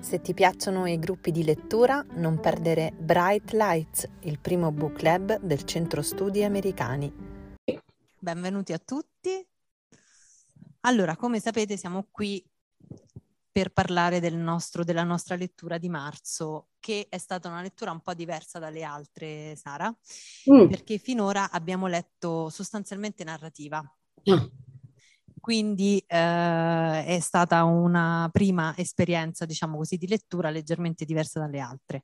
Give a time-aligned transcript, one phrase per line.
[0.00, 5.38] Se ti piacciono i gruppi di lettura, non perdere Bright Lights, il primo book club
[5.40, 7.12] del Centro Studi Americani.
[8.18, 9.46] Benvenuti a tutti.
[10.80, 12.42] Allora, come sapete, siamo qui
[13.52, 18.00] per parlare del nostro, della nostra lettura di marzo, che è stata una lettura un
[18.00, 19.94] po' diversa dalle altre, Sara,
[20.50, 20.66] mm.
[20.66, 23.80] perché finora abbiamo letto sostanzialmente narrativa.
[24.28, 24.69] Mm
[25.40, 32.02] quindi eh, è stata una prima esperienza, diciamo così, di lettura leggermente diversa dalle altre.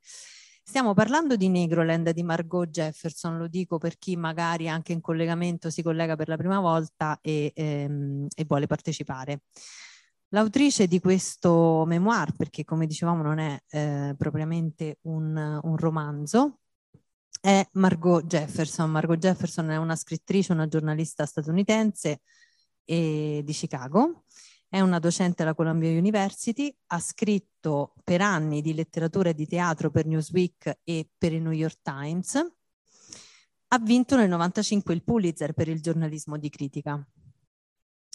[0.69, 5.71] Stiamo parlando di Negroland di Margot Jefferson, lo dico per chi magari anche in collegamento
[5.71, 9.43] si collega per la prima volta e, ehm, e vuole partecipare.
[10.31, 16.59] L'autrice di questo memoir, perché come dicevamo non è eh, propriamente un, un romanzo,
[17.41, 18.91] è Margot Jefferson.
[18.91, 22.23] Margot Jefferson è una scrittrice, una giornalista statunitense
[22.87, 24.25] e, di Chicago.
[24.69, 29.91] È una docente alla Columbia University, ha scritto per anni di letteratura e di teatro
[29.91, 32.35] per Newsweek e per il New York Times.
[33.69, 37.07] Ha vinto nel 1995 il Pulitzer per il giornalismo di critica.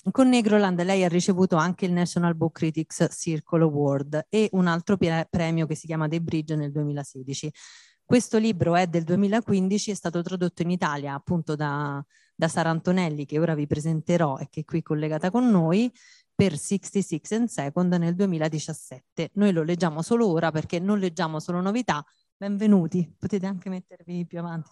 [0.09, 4.97] Con Negroland lei ha ricevuto anche il National Book Critics Circle Award e un altro
[4.97, 7.51] premio che si chiama The Bridge nel 2016.
[8.03, 12.03] Questo libro è del 2015, è stato tradotto in Italia appunto da,
[12.41, 15.91] da Sara Antonelli, che ora vi presenterò e che è qui collegata con noi,
[16.33, 19.29] per 66 and Second nel 2017.
[19.33, 22.03] Noi lo leggiamo solo ora perché non leggiamo solo novità.
[22.35, 24.71] Benvenuti, potete anche mettervi più avanti.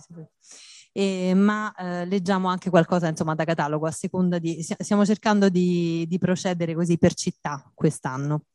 [0.92, 6.08] Eh, ma eh, leggiamo anche qualcosa insomma da catalogo a seconda di stiamo cercando di,
[6.08, 8.46] di procedere così per città quest'anno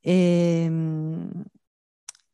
[0.00, 1.44] e, ehm,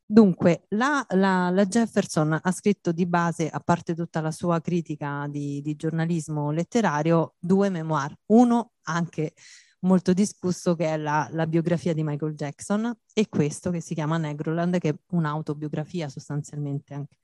[0.04, 5.26] Dunque, la, la, la, Jefferson ha scritto di base, a parte tutta la sua critica
[5.28, 8.14] di, di, giornalismo letterario, due memoir.
[8.26, 9.32] Uno anche
[9.80, 14.18] molto discusso che è la, la, biografia di Michael Jackson e questo che si chiama
[14.18, 17.16] Negroland, che è un'autobiografia sostanzialmente anche.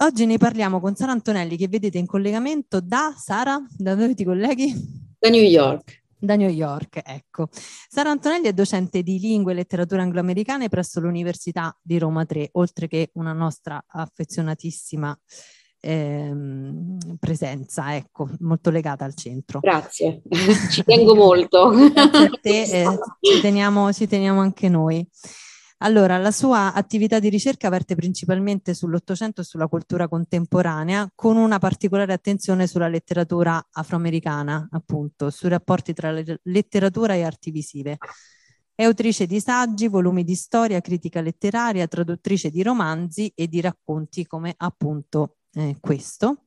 [0.00, 4.24] Oggi ne parliamo con Sara Antonelli che vedete in collegamento da Sara, da dove ti
[4.24, 4.72] colleghi?
[5.18, 5.97] Da New York.
[6.20, 7.48] Da New York, ecco.
[7.52, 12.88] Sara Antonelli è docente di lingue e letteratura angloamericane presso l'Università di Roma 3, oltre
[12.88, 15.16] che una nostra affezionatissima
[15.80, 19.60] ehm, presenza, ecco, molto legata al centro.
[19.60, 20.22] Grazie,
[20.70, 21.70] ci tengo molto.
[21.70, 25.06] Grazie a te, eh, ci, teniamo, ci teniamo anche noi.
[25.80, 31.58] Allora, la sua attività di ricerca verte principalmente sull'Ottocento e sulla cultura contemporanea, con una
[31.58, 36.10] particolare attenzione sulla letteratura afroamericana, appunto, sui rapporti tra
[36.42, 37.98] letteratura e arti visive.
[38.74, 44.26] È autrice di saggi, volumi di storia, critica letteraria, traduttrice di romanzi e di racconti
[44.26, 46.44] come appunto eh, questo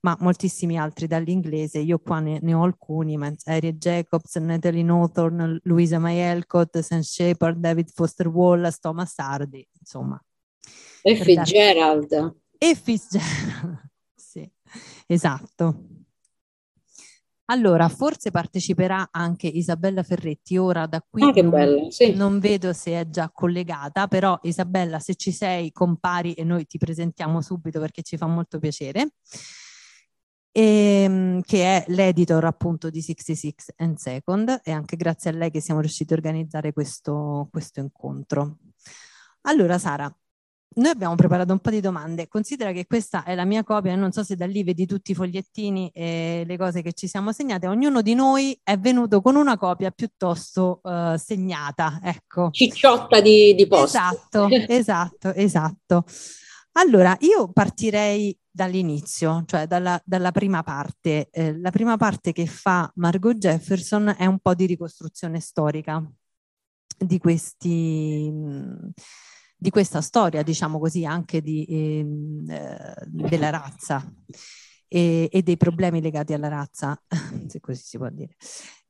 [0.00, 1.78] ma moltissimi altri dall'inglese.
[1.78, 7.58] Io qua ne, ne ho alcuni, Harriet Jacobs, Natalie Northorn, Louisa May Alcott, Sam Shepard,
[7.58, 10.22] David Foster Wallace, Thomas Hardy, insomma.
[11.02, 12.36] E Fitzgerald.
[12.58, 14.50] E Fitzgerald, sì,
[15.06, 15.84] esatto.
[17.46, 20.56] Allora, forse parteciperà anche Isabella Ferretti.
[20.56, 22.14] Ora da qui ah, non, sì.
[22.14, 26.78] non, vedo se è già collegata, però Isabella, se ci sei, compari e noi ti
[26.78, 29.14] presentiamo subito perché ci fa molto piacere
[30.52, 35.50] e, ehm, che è l'editor appunto di 66 and Second e anche grazie a lei
[35.50, 38.58] che siamo riusciti a organizzare questo, questo incontro.
[39.42, 40.12] Allora Sara,
[40.72, 42.28] noi abbiamo preparato un po' di domande.
[42.28, 45.14] Considera che questa è la mia copia, non so se da lì vedi tutti i
[45.14, 47.66] fogliettini e le cose che ci siamo segnate.
[47.66, 52.50] Ognuno di noi è venuto con una copia piuttosto uh, segnata, ecco.
[52.52, 53.96] Cicciotta di, di post.
[53.96, 56.04] Esatto, esatto, esatto.
[56.72, 61.28] Allora, io partirei dall'inizio, cioè dalla, dalla prima parte.
[61.30, 66.02] Eh, la prima parte che fa Margot Jefferson è un po' di ricostruzione storica
[66.98, 68.32] di questi
[69.60, 74.02] di questa storia, diciamo così, anche di, ehm, eh, della razza
[74.88, 76.98] e, e, dei problemi legati alla razza,
[77.46, 78.36] se così si può dire.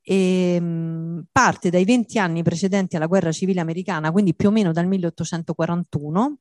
[0.00, 4.70] E, ehm, parte dai 20 anni precedenti alla guerra civile americana, quindi più o meno
[4.72, 6.38] dal 1841,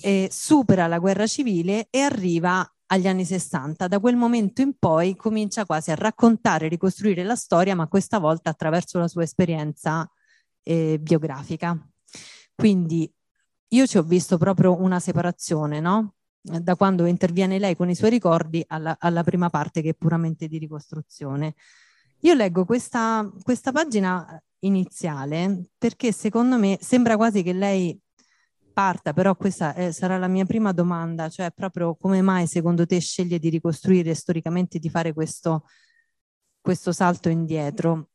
[0.00, 3.88] eh, supera la guerra civile e arriva agli anni 60.
[3.88, 8.50] Da quel momento in poi comincia quasi a raccontare ricostruire la storia, ma questa volta
[8.50, 10.08] attraverso la sua esperienza
[10.62, 11.78] eh, biografica.
[12.54, 13.10] Quindi
[13.68, 16.14] io ci ho visto proprio una separazione, no?
[16.40, 20.46] Da quando interviene lei con i suoi ricordi alla, alla prima parte che è puramente
[20.46, 21.54] di ricostruzione.
[22.20, 28.00] Io leggo questa, questa pagina iniziale perché secondo me sembra quasi che lei
[28.76, 33.00] parta, però questa è, sarà la mia prima domanda, cioè proprio come mai secondo te
[33.00, 35.64] sceglie di ricostruire storicamente, di fare questo,
[36.60, 38.10] questo salto indietro?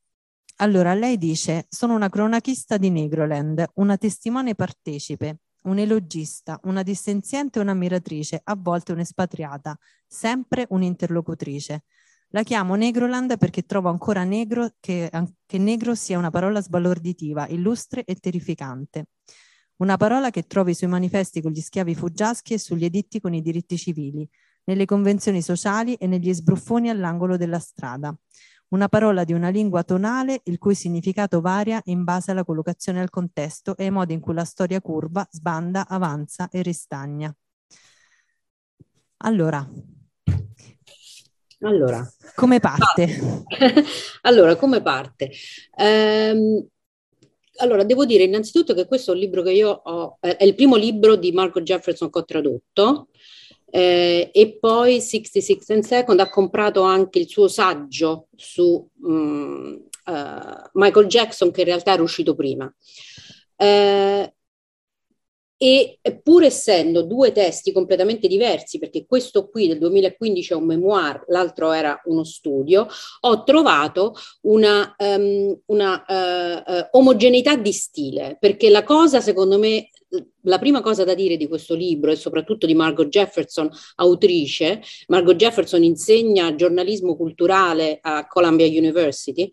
[0.61, 7.59] allora, lei dice, sono una cronachista di Negroland, una testimone partecipe, un elogista, una dissenziente
[7.59, 9.75] un'ammiratrice, a volte un'espatriata,
[10.05, 11.83] sempre un'interlocutrice.
[12.29, 15.09] La chiamo Negroland perché trovo ancora negro che,
[15.47, 19.07] che negro sia una parola sbalorditiva, illustre e terrificante.
[19.81, 23.41] Una parola che trovi sui manifesti con gli schiavi fuggiaschi e sugli editti con i
[23.41, 24.29] diritti civili,
[24.65, 28.15] nelle convenzioni sociali e negli sbruffoni all'angolo della strada.
[28.69, 33.09] Una parola di una lingua tonale il cui significato varia in base alla collocazione al
[33.09, 37.35] contesto e ai modi in cui la storia curva, sbanda, avanza e ristagna.
[39.23, 39.67] Allora,
[41.61, 43.43] allora, come parte?
[44.21, 45.31] allora, come parte?
[45.75, 46.67] Um,
[47.57, 50.75] allora, devo dire innanzitutto che questo è un libro che io ho, è il primo
[50.75, 53.09] libro di Marco Jefferson che ho tradotto
[53.69, 60.69] eh, e poi 66 and Second ha comprato anche il suo saggio su um, uh,
[60.73, 62.71] Michael Jackson che in realtà era uscito prima.
[63.55, 64.33] Eh,
[65.63, 71.23] e pur essendo due testi completamente diversi, perché questo qui del 2015 è un memoir,
[71.27, 72.87] l'altro era uno studio,
[73.19, 79.91] ho trovato una, um, una uh, uh, omogeneità di stile, perché la cosa secondo me
[80.45, 85.35] la prima cosa da dire di questo libro e soprattutto di Margot Jefferson, autrice, Margot
[85.35, 89.51] Jefferson insegna giornalismo culturale a Columbia University,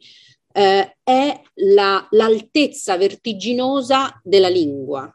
[0.55, 1.41] eh, è
[1.75, 5.13] la, l'altezza vertiginosa della lingua.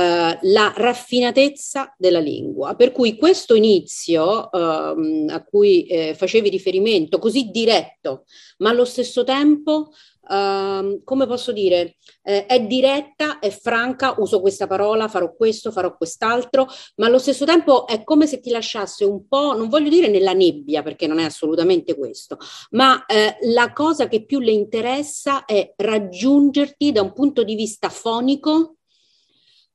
[0.00, 2.74] Uh, la raffinatezza della lingua.
[2.74, 8.24] Per cui questo inizio uh, a cui eh, facevi riferimento, così diretto,
[8.58, 9.90] ma allo stesso tempo
[10.30, 15.96] uh, come posso dire, eh, è diretta, è franca, uso questa parola, farò questo, farò
[15.96, 16.66] quest'altro,
[16.96, 20.32] ma allo stesso tempo è come se ti lasciasse un po', non voglio dire nella
[20.32, 22.38] nebbia, perché non è assolutamente questo,
[22.70, 27.88] ma eh, la cosa che più le interessa è raggiungerti da un punto di vista
[27.88, 28.76] fonico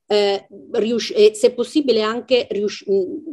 [0.06, 2.84] eh, rius- e se possibile anche rius-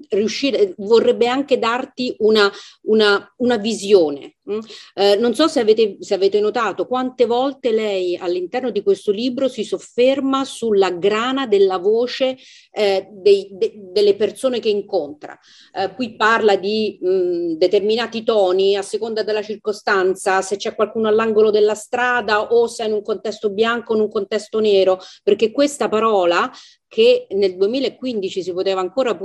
[0.09, 2.51] riuscire, vorrebbe anche darti una,
[2.83, 4.35] una, una visione.
[4.51, 4.59] Mm?
[4.95, 9.47] Eh, non so se avete, se avete, notato quante volte lei all'interno di questo libro
[9.47, 12.37] si sofferma sulla grana della voce
[12.71, 15.39] eh, dei, de, delle persone che incontra.
[15.73, 21.07] Eh, qui parla di mh, mm, determinati toni a seconda della circostanza, se c'è qualcuno
[21.07, 24.99] all'angolo della strada o se è in un contesto bianco o in un contesto nero,
[25.23, 26.51] perché questa parola
[26.93, 29.17] che nel 2015 si poteva ancora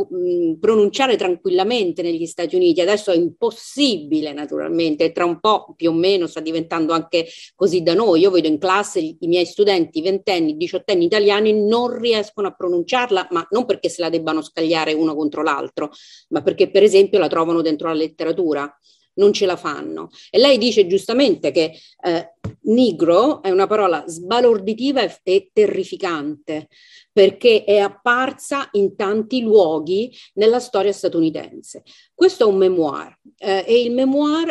[0.59, 6.27] pronunciare tranquillamente negli Stati Uniti, adesso è impossibile naturalmente, tra un po' più o meno
[6.27, 8.21] sta diventando anche così da noi.
[8.21, 13.47] Io vedo in classe i miei studenti ventenni, diciottenni italiani non riescono a pronunciarla, ma
[13.51, 15.91] non perché se la debbano scagliare uno contro l'altro,
[16.31, 18.75] ma perché per esempio la trovano dentro la letteratura
[19.19, 20.09] non ce la fanno.
[20.31, 22.33] E lei dice giustamente che eh,
[22.63, 26.69] nigro è una parola sbalorditiva e, e terrificante
[27.13, 31.83] perché è apparsa in tanti luoghi nella storia statunitense.
[32.15, 34.49] Questo è un memoir eh, e il memoir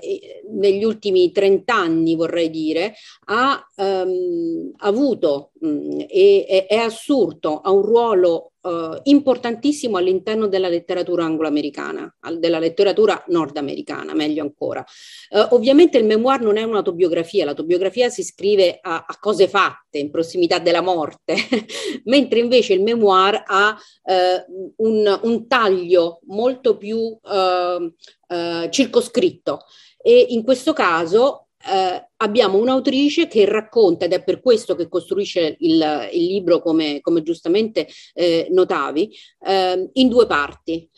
[0.00, 2.94] eh, negli ultimi 30 anni, vorrei dire,
[3.26, 10.68] ha um, avuto mh, mm, e è assurdo, ha un ruolo uh, importantissimo all'interno della
[10.68, 14.84] letteratura angloamericana, della letteratura nordamericana, meglio ancora.
[15.30, 20.10] Uh, ovviamente il memoir non è un'autobiografia, l'autobiografia si scrive a, a cose fatte, in
[20.10, 21.36] prossimità della morte,
[22.04, 29.60] mentre invece il memoir ha uh, un, un, taglio molto più uh, uh, circoscritto
[30.00, 35.56] e in questo caso eh, abbiamo un'autrice che racconta, ed è per questo che costruisce
[35.58, 40.88] il, il libro, come, come giustamente eh, notavi, eh, in due parti.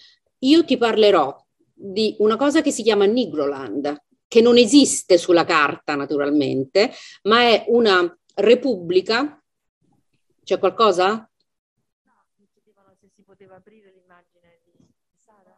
[0.41, 1.35] Io ti parlerò
[1.75, 6.93] di una cosa che si chiama Nigroland, che non esiste sulla carta naturalmente,
[7.25, 9.43] ma è una repubblica.
[10.45, 11.29] C'è qualcosa?
[13.41, 14.61] poteva aprire l'immagine
[15.09, 15.57] di Sara?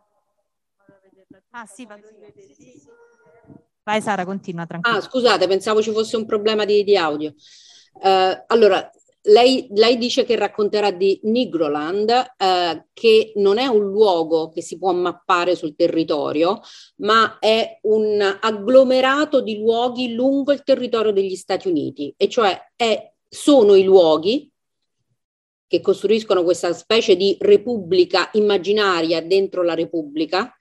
[1.50, 2.32] Ah sì, vado a vedere.
[3.82, 4.96] Vai Sara, continua tranquilla.
[4.96, 7.34] Ah, scusate, pensavo ci fosse un problema di, di audio.
[7.94, 8.88] Uh, allora,
[9.22, 14.78] lei, lei, dice che racconterà di Nigroland, uh, che non è un luogo che si
[14.78, 16.60] può mappare sul territorio,
[16.96, 23.12] ma è un agglomerato di luoghi lungo il territorio degli Stati Uniti, e cioè è,
[23.28, 24.50] sono i luoghi
[25.68, 30.54] che costruiscono questa specie di repubblica immaginaria dentro la repubblica,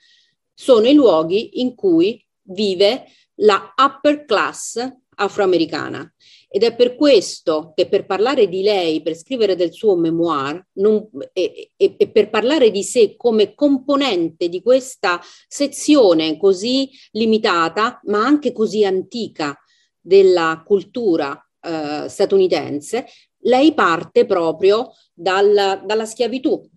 [0.53, 6.09] sono i luoghi in cui vive la upper class afroamericana.
[6.53, 11.07] Ed è per questo che per parlare di lei, per scrivere del suo memoir non,
[11.31, 18.25] e, e, e, per parlare di sé come componente di questa sezione così limitata, ma
[18.25, 19.57] anche così antica
[19.97, 23.05] della cultura eh, statunitense,
[23.43, 26.69] lei parte proprio dal, dalla schiavitù,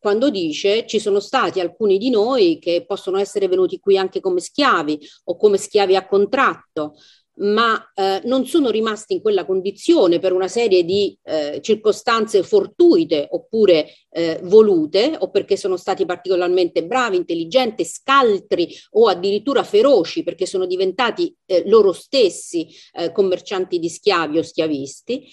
[0.00, 4.40] quando dice ci sono stati alcuni di noi che possono essere venuti qui anche come
[4.40, 6.94] schiavi o come schiavi a contratto,
[7.40, 13.28] ma eh, non sono rimasti in quella condizione per una serie di eh, circostanze fortuite
[13.30, 20.46] oppure eh, volute o perché sono stati particolarmente bravi, intelligenti, scaltri o addirittura feroci perché
[20.46, 25.28] sono diventati eh, loro stessi eh, commercianti di schiavi o schiavisti.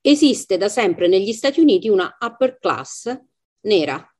[0.00, 3.16] Esiste da sempre negli Stati Uniti una upper class
[3.62, 4.11] nera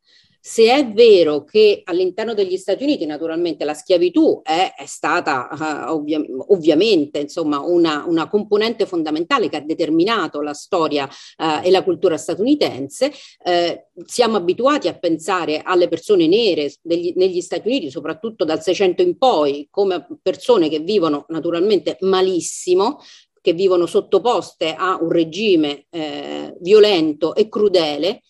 [0.44, 5.48] se è vero che all'interno degli Stati Uniti naturalmente la schiavitù è, è stata
[5.88, 11.70] uh, ovvia, ovviamente insomma, una, una, componente fondamentale che ha determinato la storia uh, e
[11.70, 13.12] la cultura statunitense,
[13.44, 19.00] uh, siamo abituati a pensare alle persone nere degli, negli Stati Uniti, soprattutto dal 600
[19.00, 22.98] in poi, come persone che vivono naturalmente malissimo,
[23.40, 28.22] che vivono sottoposte a un regime eh, violento e crudele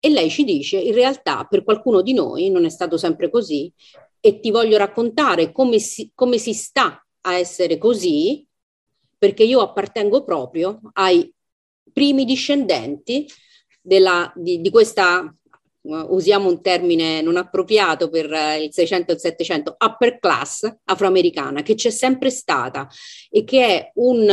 [0.00, 3.72] e lei ci dice, in realtà per qualcuno di noi non è stato sempre così.
[4.20, 8.46] E ti voglio raccontare come si, come si sta a essere così,
[9.16, 11.32] perché io appartengo proprio ai
[11.92, 13.26] primi discendenti
[13.80, 15.32] della, di, di questa
[15.80, 18.26] usiamo un termine non appropriato per
[18.60, 22.86] il 600 e il 700, upper class afroamericana, che c'è sempre stata
[23.30, 24.28] e che è un,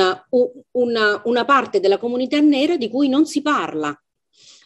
[0.72, 3.98] una, una parte della comunità nera di cui non si parla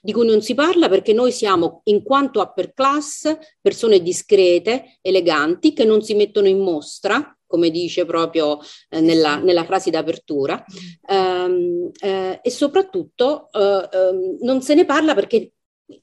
[0.01, 5.73] di cui non si parla perché noi siamo, in quanto upper class, persone discrete, eleganti,
[5.73, 10.63] che non si mettono in mostra, come dice proprio eh, nella, nella, frase d'apertura,
[11.07, 15.53] um, eh, e soprattutto eh, ehm, non se ne parla perché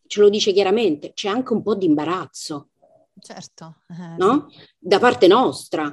[0.06, 2.70] ce lo dice chiaramente, c'è anche un po' di imbarazzo.
[3.20, 3.76] Certo.
[3.88, 4.50] Eh, no?
[4.76, 5.84] Da parte nostra.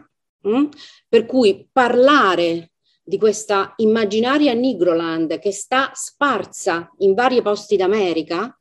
[0.48, 0.65] Mm?
[1.07, 2.73] Per cui parlare
[3.03, 8.57] di questa immaginaria Nigroland che sta sparsa in vari posti d'America,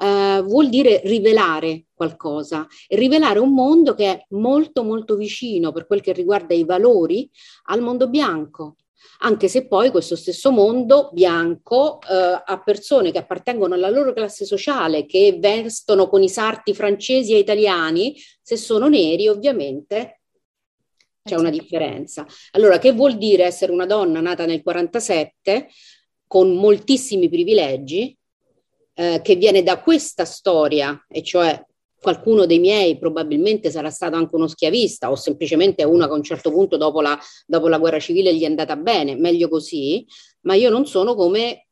[0.00, 6.00] eh, vuol dire rivelare qualcosa rivelare un mondo che è molto molto vicino per quel
[6.00, 7.30] che riguarda i valori
[7.66, 8.76] al mondo bianco.
[9.20, 14.44] Anche se poi questo stesso mondo bianco eh, ha persone che appartengono alla loro classe
[14.44, 20.23] sociale, che vestono con i sarti francesi e italiani, se sono neri ovviamente
[21.24, 22.26] c'è una differenza.
[22.52, 25.68] Allora, che vuol dire essere una donna nata nel 47
[26.26, 28.16] con moltissimi privilegi,
[28.94, 31.64] eh, che viene da questa storia, e cioè
[31.98, 36.22] qualcuno dei miei probabilmente sarà stato anche uno schiavista o semplicemente uno che a un
[36.22, 40.04] certo punto dopo la, dopo la guerra civile gli è andata bene, meglio così,
[40.42, 41.68] ma io non sono come,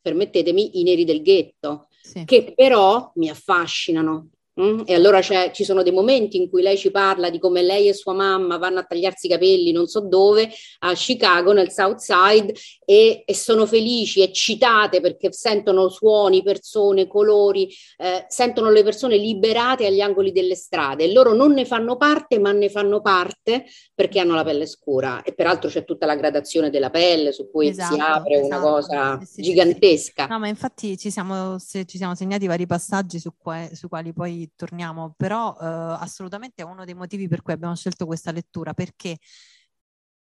[0.00, 2.24] permettetemi, i neri del ghetto, sì.
[2.24, 4.28] che però mi affascinano,
[4.60, 4.82] Mm?
[4.84, 7.94] E allora ci sono dei momenti in cui lei ci parla di come lei e
[7.94, 12.52] sua mamma vanno a tagliarsi i capelli non so dove, a Chicago, nel South Side,
[12.84, 19.86] e, e sono felici, eccitate perché sentono suoni, persone, colori, eh, sentono le persone liberate
[19.86, 21.10] agli angoli delle strade.
[21.10, 23.64] Loro non ne fanno parte, ma ne fanno parte
[24.02, 25.22] perché hanno la pelle scura.
[25.22, 28.46] E peraltro c'è tutta la gradazione della pelle su cui esatto, si apre esatto.
[28.46, 30.26] una cosa sì, sì, gigantesca.
[30.26, 34.50] No, ma infatti ci siamo, ci siamo segnati vari passaggi su, que- su quali poi
[34.56, 39.18] torniamo, però eh, assolutamente è uno dei motivi per cui abbiamo scelto questa lettura, perché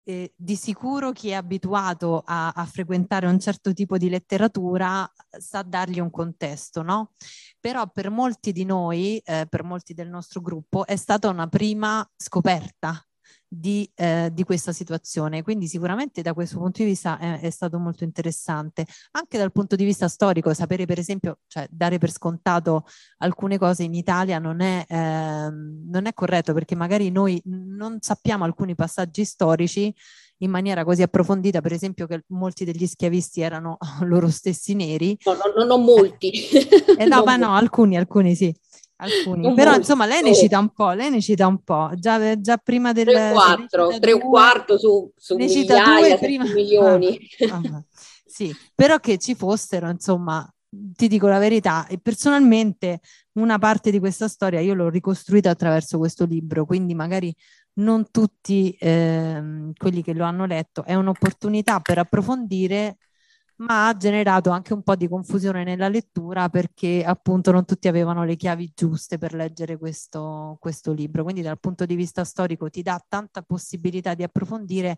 [0.04, 5.64] eh, di sicuro chi è abituato a, a, frequentare un certo tipo di letteratura sa
[5.64, 7.14] dargli un contesto, no?
[7.60, 12.08] Però per molti di noi, eh, per molti del nostro gruppo, è stata una prima
[12.16, 13.04] scoperta
[13.54, 15.44] di, eh, di, questa situazione.
[15.44, 18.86] Quindi sicuramente da questo punto di vista è, è, stato molto interessante.
[19.12, 22.86] Anche dal punto di vista storico, sapere per esempio, cioè dare per scontato
[23.18, 28.46] alcune cose in Italia non è, eh, non è corretto perché magari noi non sappiamo
[28.46, 29.94] alcuni passaggi storici
[30.38, 35.18] in maniera così approfondita, per esempio che molti degli schiavisti erano loro stessi neri.
[35.26, 36.32] No, no, non molti.
[36.98, 38.56] Eh, no, ma no, alcuni, alcuni sì
[39.02, 39.54] alcuni.
[39.54, 41.92] Però insomma lei ne cita un po', lei ne cita un po'.
[41.96, 43.06] Già, già prima del...
[43.06, 46.46] 3 4, 3 quarto su, su ne cita due prima...
[46.46, 47.20] milioni.
[47.50, 47.84] Ah, ah,
[48.26, 53.00] sì, però che ci fossero, insomma, ti dico la verità, e personalmente
[53.34, 57.34] una parte di questa storia io l'ho ricostruita attraverso questo libro, quindi magari
[57.74, 62.98] non tutti eh, quelli che lo hanno letto, è un'opportunità per approfondire
[63.62, 68.24] ma ha generato anche un po' di confusione nella lettura perché appunto non tutti avevano
[68.24, 71.24] le chiavi giuste per leggere questo, questo libro.
[71.24, 74.98] Quindi dal punto di vista storico ti dà tanta possibilità di approfondire,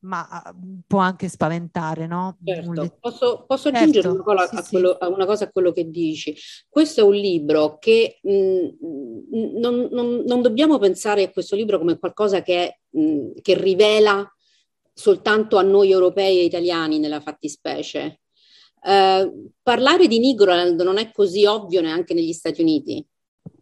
[0.00, 0.54] ma ah,
[0.86, 2.38] può anche spaventare, no?
[2.44, 2.96] Certo.
[3.00, 3.78] Posso, posso certo.
[3.78, 5.12] aggiungere una, cosa, sì, a quello, sì.
[5.12, 6.36] una cosa, a quello, che dici?
[6.68, 11.78] Questo è un libro che mh, mm, non, non, non, dobbiamo pensare a questo libro
[11.78, 14.32] come qualcosa che, mh, che rivela
[15.00, 18.20] soltanto a noi europei e italiani nella fattispecie.
[18.82, 23.02] Eh, parlare di Nigroland non è così ovvio neanche negli Stati Uniti.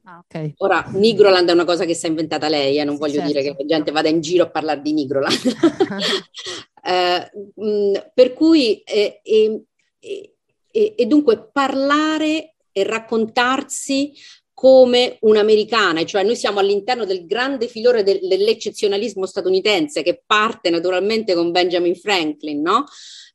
[0.03, 0.55] Ah, okay.
[0.59, 3.29] Ora, Nigroland è una cosa che si è inventata lei, eh, non sì, voglio certo.
[3.29, 5.39] dire che la gente vada in giro a parlare di Nigroland.
[6.83, 14.13] eh, mh, per cui, eh, e, e dunque, parlare e raccontarsi
[14.59, 21.33] come un'americana, cioè noi siamo all'interno del grande filore del, dell'eccezionalismo statunitense che parte naturalmente
[21.35, 22.85] con Benjamin Franklin, no?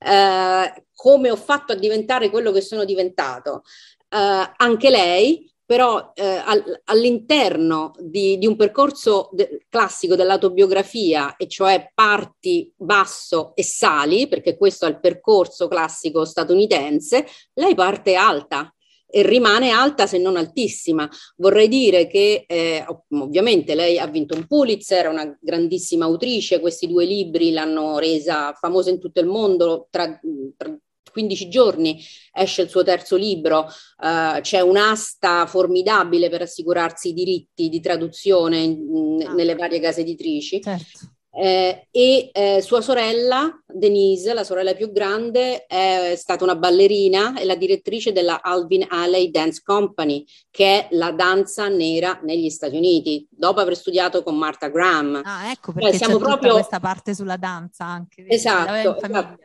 [0.06, 3.64] Eh, come ho fatto a diventare quello che sono diventato.
[4.10, 11.48] Eh, anche lei, però eh, all, all'interno di, di, un percorso de- classico dell'autobiografia, e
[11.48, 18.73] cioè parti basso e sali, perché questo è il percorso classico statunitense, lei parte alta
[19.22, 21.10] rimane alta se non altissima.
[21.38, 26.88] Vorrei dire che eh, ovviamente lei ha vinto un Pulitzer, è una grandissima autrice, questi
[26.88, 30.20] due libri l'hanno resa famosa in tutto il mondo, tra,
[30.58, 30.78] tra
[31.12, 32.04] 15 giorni
[32.34, 38.58] esce il suo terzo libro, uh, c'è un'asta formidabile per assicurarsi i diritti di traduzione
[38.60, 39.34] in, ah.
[39.34, 40.60] nelle varie case editrici.
[40.62, 41.14] Certo.
[41.36, 47.46] Eh, e eh, sua sorella, Denise, la sorella più grande, è stata una ballerina e
[47.46, 53.28] la direttrice della Alvin Alley Dance Company, che è la danza nera negli Stati Uniti,
[53.32, 55.22] dopo aver studiato con Martha Graham.
[55.24, 58.26] Ah, ecco perché cioè, siamo proprio questa parte sulla danza anche.
[58.28, 59.38] Esatto, esatto.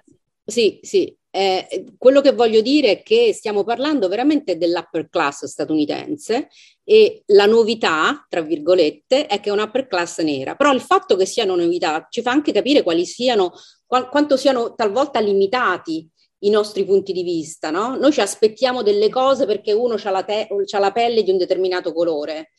[0.45, 6.49] Sì, sì, eh, quello che voglio dire è che stiamo parlando veramente dell'upper class statunitense
[6.85, 10.55] e la novità, tra virgolette, è che è un'upper class nera.
[10.55, 13.53] Però il fatto che siano novità ci fa anche capire quali siano,
[13.87, 16.09] qu- quanto siano talvolta limitati
[16.43, 17.97] i nostri punti di vista, no?
[17.97, 21.93] Noi ci aspettiamo delle cose perché uno ha la, te- la pelle di un determinato
[21.93, 22.51] colore.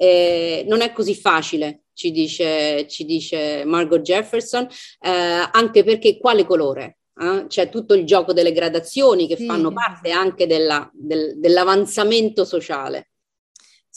[0.00, 4.68] Eh, non è così facile, ci dice, ci dice Margot Jefferson,
[5.00, 6.97] eh, anche perché quale colore?
[7.18, 7.46] Eh?
[7.48, 13.10] c'è tutto il gioco delle gradazioni che sì, fanno parte anche della, del, dell'avanzamento sociale.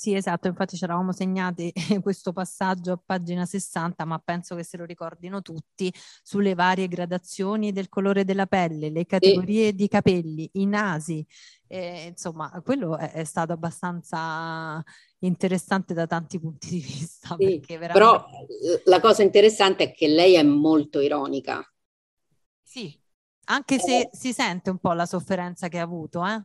[0.02, 4.78] Sì, esatto, infatti ci eravamo segnati questo passaggio a pagina 60, ma penso che se
[4.78, 5.94] lo ricordino tutti,
[6.24, 9.76] sulle varie gradazioni del colore della pelle, le categorie sì.
[9.76, 11.24] di capelli, i nasi,
[11.68, 14.84] eh, insomma, quello è, è, stato abbastanza
[15.20, 17.36] interessante da tanti punti di vista.
[17.38, 17.94] Sì, veramente...
[17.94, 18.26] Però
[18.86, 21.64] la cosa interessante è che lei è molto ironica.
[22.64, 23.01] Sì,
[23.46, 24.10] anche se eh.
[24.14, 26.42] si sente un po' la sofferenza che ha avuto, eh?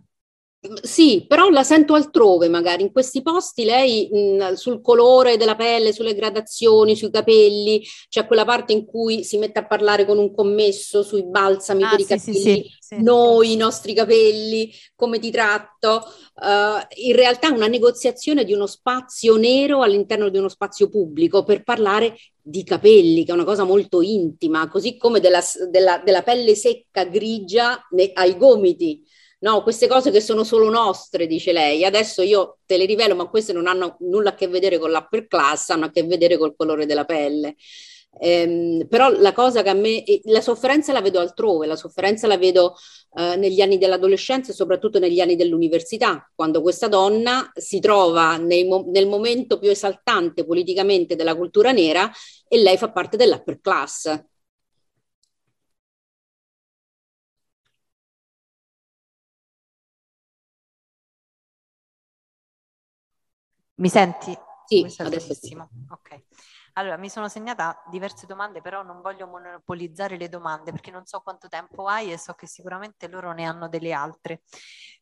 [0.83, 2.83] Sì, però la sento altrove, magari.
[2.83, 8.45] In questi posti lei mh, sul colore della pelle, sulle gradazioni, sui capelli, c'è quella
[8.45, 12.05] parte in cui si mette a parlare con un commesso sui balsami ah, per sì,
[12.05, 16.03] i capelli, sì, sì, noi, i nostri capelli, come ti tratto.
[16.35, 21.45] Uh, in realtà è una negoziazione di uno spazio nero all'interno di uno spazio pubblico
[21.45, 26.23] per parlare di capelli, che è una cosa molto intima, così come della, della, della
[26.23, 29.03] pelle secca grigia ne, ai gomiti
[29.47, 33.29] no, queste cose che sono solo nostre, dice lei, adesso io te le rivelo, ma
[33.29, 36.57] queste non hanno nulla a che vedere con l'upper class, hanno a che vedere col
[36.57, 37.55] colore della pelle.
[38.19, 42.39] Ehm, però la cosa che a me, la sofferenza la vedo altrove, la sofferenza la
[42.39, 42.75] vedo
[43.15, 48.67] eh, negli anni dell'adolescenza e soprattutto negli anni dell'università, quando questa donna si trova nei,
[48.87, 52.11] nel momento più esaltante politicamente della cultura nera
[52.49, 54.25] e lei fa parte dell'upper class.
[63.77, 64.37] Mi senti?
[64.67, 65.57] Sì, adesso sì.
[65.57, 66.25] Ok.
[66.75, 71.21] Allora, mi sono segnata diverse domande, però non voglio monopolizzare le domande perché non so
[71.21, 74.43] quanto tempo hai e so che sicuramente loro ne hanno delle altre.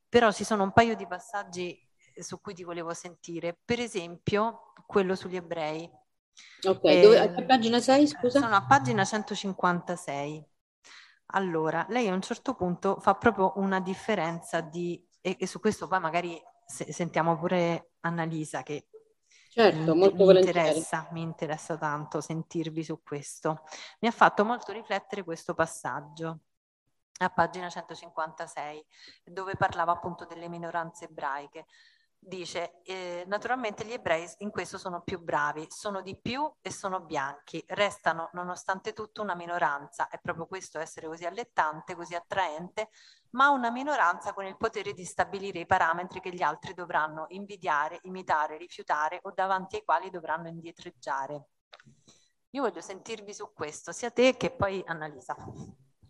[0.08, 1.76] Però ci sono un paio di passaggi
[2.14, 3.58] eh, su cui ti volevo sentire.
[3.64, 5.90] Per esempio, quello sugli ebrei.
[6.66, 8.40] Ok, eh, dove, a pagina sei, scusa?
[8.40, 10.44] Sono a pagina 156.
[11.28, 15.88] Allora, lei a un certo punto fa proprio una differenza di, e, e su questo
[15.88, 18.88] poi magari se, sentiamo pure Annalisa che
[19.48, 23.62] certo, mi, mi interessa, mi interessa tanto sentirvi su questo.
[24.00, 26.40] Mi ha fatto molto riflettere questo passaggio
[27.18, 28.84] a pagina 156
[29.24, 31.66] dove parlava appunto delle minoranze ebraiche
[32.26, 37.00] dice eh, naturalmente gli ebrei in questo sono più bravi, sono di più e sono
[37.00, 42.88] bianchi, restano nonostante tutto una minoranza, è proprio questo essere così allettante, così attraente,
[43.30, 47.98] ma una minoranza con il potere di stabilire i parametri che gli altri dovranno invidiare,
[48.02, 51.48] imitare, rifiutare o davanti ai quali dovranno indietreggiare.
[52.50, 55.36] Io voglio sentirvi su questo, sia te che poi Annalisa.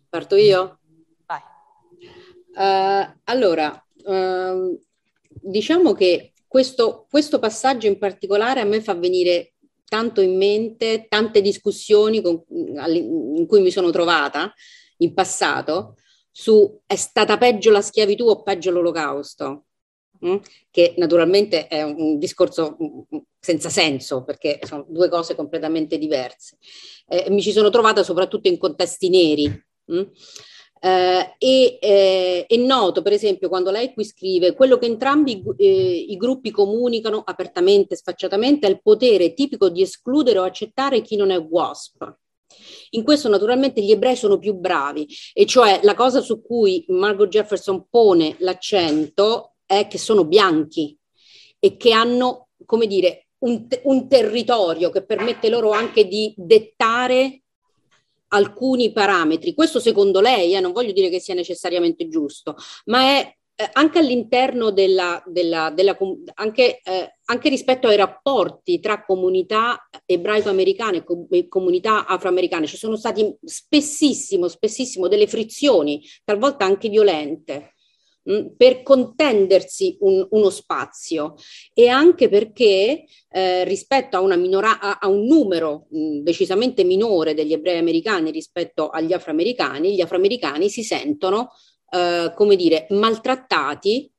[0.07, 0.79] Parto io?
[1.25, 1.41] Vai.
[2.53, 4.84] Uh, allora, uh,
[5.45, 9.53] diciamo che questo, questo passaggio in particolare a me fa venire
[9.87, 14.53] tanto in mente tante discussioni con, in cui mi sono trovata
[14.97, 15.97] in passato
[16.31, 19.65] su è stata peggio la schiavitù o peggio l'olocausto,
[20.25, 20.35] mm?
[20.71, 26.57] che naturalmente è un discorso mm, mm, senza senso perché sono due cose completamente diverse.
[27.07, 29.65] Eh, mi ci sono trovata soprattutto in contesti neri.
[29.91, 30.01] Mm?
[30.85, 35.65] Eh, e eh, è noto, per esempio, quando lei qui scrive quello che entrambi eh,
[35.65, 41.31] i gruppi comunicano apertamente, sfacciatamente, è il potere tipico di escludere o accettare chi non
[41.31, 42.17] è WASP.
[42.91, 47.29] In questo naturalmente gli ebrei sono più bravi, e cioè la cosa su cui Margot
[47.29, 50.95] Jefferson pone l'accento è che sono bianchi
[51.57, 57.39] e che hanno, come dire, un, un territorio che permette loro anche di dettare
[58.35, 59.53] alcuni parametri.
[59.53, 63.99] Questo secondo lei, eh, non voglio dire che sia necessariamente giusto, ma è eh, anche
[63.99, 65.97] all'interno della, della, della
[66.33, 72.97] anche, eh, anche, rispetto ai rapporti tra comunità ebraico-americane e, com- comunità afroamericane ci sono
[72.97, 77.74] stati spessissimo, spessissimo delle frizioni, talvolta anche violente
[78.57, 81.35] per contendersi un, uno spazio.
[81.73, 87.53] E anche perché eh, rispetto a, minora, a, a un numero mh, decisamente minore degli
[87.53, 91.51] ebrei americani rispetto agli afroamericani, gli afroamericani si sentono,
[91.91, 94.09] eh, come dire, maltrattati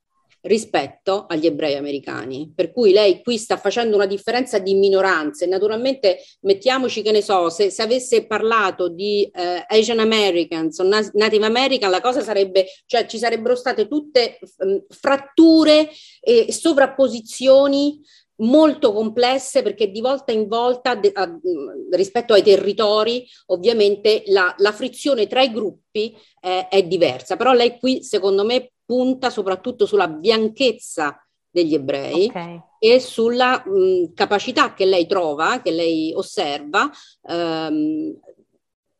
[0.41, 2.51] rispetto agli ebrei americani.
[2.53, 5.45] Per cui lei qui sta facendo una differenza di minoranze.
[5.45, 11.45] Naturalmente mettiamoci che ne so, se, se avesse parlato di eh, Asian Americans o Native
[11.45, 15.89] American, la cosa sarebbe, cioè ci sarebbero state tutte um, fratture
[16.21, 18.01] e sovrapposizioni
[18.39, 21.27] molto complesse perché di volta in volta de, a,
[21.91, 27.79] rispetto ai territori ovviamente la, la frizione tra i gruppi è, è diversa però lei
[27.79, 32.61] qui secondo me punta soprattutto sulla bianchezza degli ebrei okay.
[32.79, 36.89] e sulla mh, capacità che lei trova, che lei osserva,
[37.23, 38.17] ehm,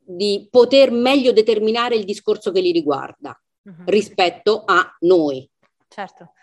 [0.09, 3.83] di poter meglio determinare il discorso che li riguarda uh-huh.
[3.85, 5.49] rispetto a noi.
[5.87, 6.33] Certo.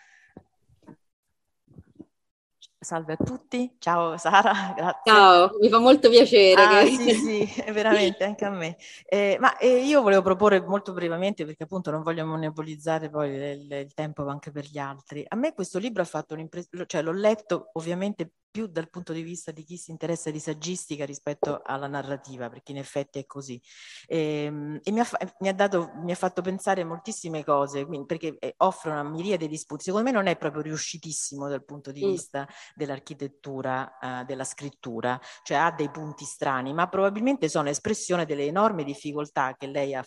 [2.85, 5.11] Salve a tutti, ciao Sara, grazie.
[5.11, 6.63] Ciao, mi fa molto piacere.
[6.63, 6.91] Ah, che...
[6.91, 8.77] Sì, sì, veramente, anche a me.
[9.07, 13.73] Eh, ma eh, io volevo proporre molto brevemente, perché appunto non voglio monopolizzare poi il,
[13.73, 15.25] il, tempo anche per gli altri.
[15.27, 19.23] A me questo libro ha fatto un'impressione, cioè l'ho letto ovviamente più dal punto di
[19.23, 23.61] vista di chi si interessa di saggistica rispetto alla narrativa, perché in effetti è così.
[24.07, 25.09] E, ehm, e mi, ha,
[25.41, 29.49] mi, ha dato, mi, ha, fatto pensare moltissime cose, quindi, perché eh, offre una miriade
[29.49, 29.83] di spunti.
[29.83, 35.57] Secondo me non è proprio riuscitissimo dal punto di vista dell'architettura, uh, della scrittura, cioè
[35.57, 40.05] ha dei punti strani, ma probabilmente sono espressione delle enormi difficoltà che lei ha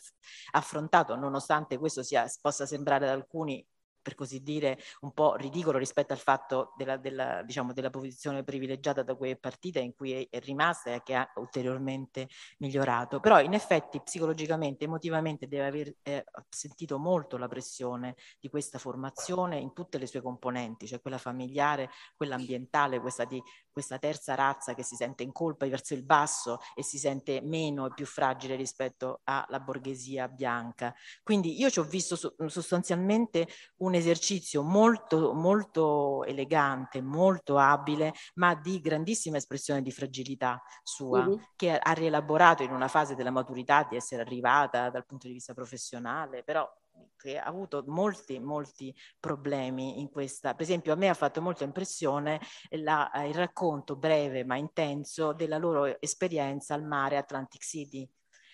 [0.51, 3.65] affrontato, nonostante questo sia, possa sembrare ad alcuni
[4.07, 9.03] per così dire, un po' ridicolo rispetto al fatto della, della, diciamo, della posizione privilegiata
[9.03, 13.19] da cui è partita, in cui è, è, rimasta e che ha ulteriormente migliorato.
[13.19, 19.57] Però in effetti psicologicamente, emotivamente deve aver eh, sentito molto la pressione di questa formazione
[19.57, 23.43] in tutte le sue componenti, cioè quella familiare, quella ambientale, questa di
[23.77, 27.85] questa terza razza che si sente in colpa verso il basso e si sente meno
[27.85, 30.95] e più fragile rispetto alla borghesia bianca.
[31.21, 32.15] Quindi io ci ho visto
[32.47, 41.27] sostanzialmente un esercizio molto, molto elegante, molto abile, ma di grandissima espressione di fragilità sua,
[41.27, 41.41] mm-hmm.
[41.55, 45.53] che ha rielaborato in una fase della maturità di essere arrivata dal punto di vista
[45.53, 46.67] professionale, però
[47.15, 50.53] che ha avuto molti, molti problemi in questa.
[50.53, 55.57] Per esempio, a me ha fatto molta impressione la, il racconto breve ma intenso della
[55.57, 58.09] loro esperienza al mare Atlantic City.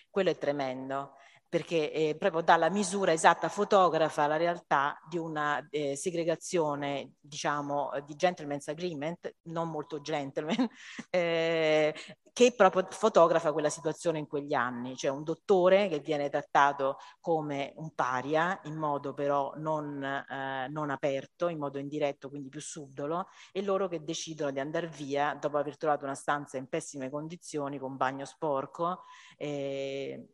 [0.08, 1.16] Quello è tremendo
[1.54, 7.92] perché eh, proprio dà la misura esatta, fotografa la realtà di una eh, segregazione, diciamo,
[8.04, 10.68] di gentleman's agreement, non molto gentleman,
[11.10, 11.94] eh,
[12.32, 17.72] che proprio fotografa quella situazione in quegli anni, cioè un dottore che viene trattato come
[17.76, 23.28] un paria, in modo però non, eh, non aperto, in modo indiretto, quindi più subdolo,
[23.52, 27.78] e loro che decidono di andare via dopo aver trovato una stanza in pessime condizioni,
[27.78, 29.04] con bagno sporco,
[29.36, 30.30] eh,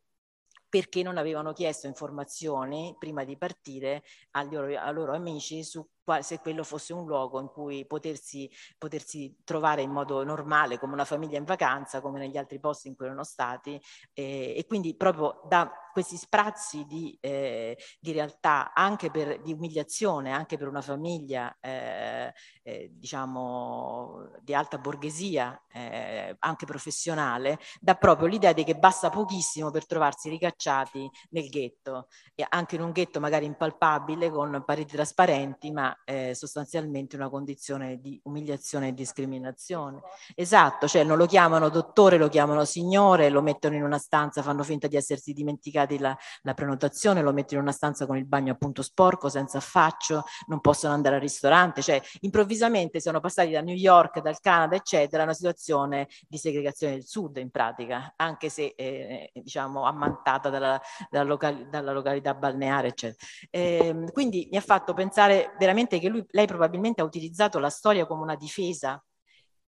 [0.71, 5.87] perché non avevano chiesto informazioni prima di partire agli ai loro amici su
[6.21, 11.05] se quello fosse un luogo in cui potersi, potersi, trovare in modo normale come una
[11.05, 13.81] famiglia in vacanza, come negli altri posti in cui erano stati
[14.13, 20.33] eh, e quindi proprio da questi sprazzi di, eh, di, realtà, anche per, di umiliazione,
[20.33, 22.33] anche per una famiglia eh,
[22.63, 29.71] eh diciamo di alta borghesia, eh, anche professionale, dà proprio l'idea di che basta pochissimo
[29.71, 35.71] per trovarsi ricacciati nel ghetto, e anche in un ghetto magari impalpabile con pareti trasparenti,
[35.71, 40.01] ma eh, sostanzialmente una condizione di umiliazione e discriminazione.
[40.35, 44.63] Esatto, cioè non lo chiamano dottore, lo chiamano signore, lo mettono in una stanza, fanno
[44.63, 48.53] finta di essersi dimenticati la, la prenotazione, lo mettono in una stanza con il bagno
[48.53, 53.75] appunto sporco, senza affaccio, non possono andare al ristorante, cioè improvvisamente sono passati da New
[53.75, 58.75] York, dal Canada, eccetera, a una situazione di segregazione del sud in pratica, anche se
[58.77, 63.27] eh, diciamo ammantata dalla, dalla, locali, dalla località balneare, eccetera.
[63.51, 68.07] Eh, quindi mi ha fatto pensare veramente che lui, lei probabilmente ha utilizzato la storia
[68.07, 69.03] come una difesa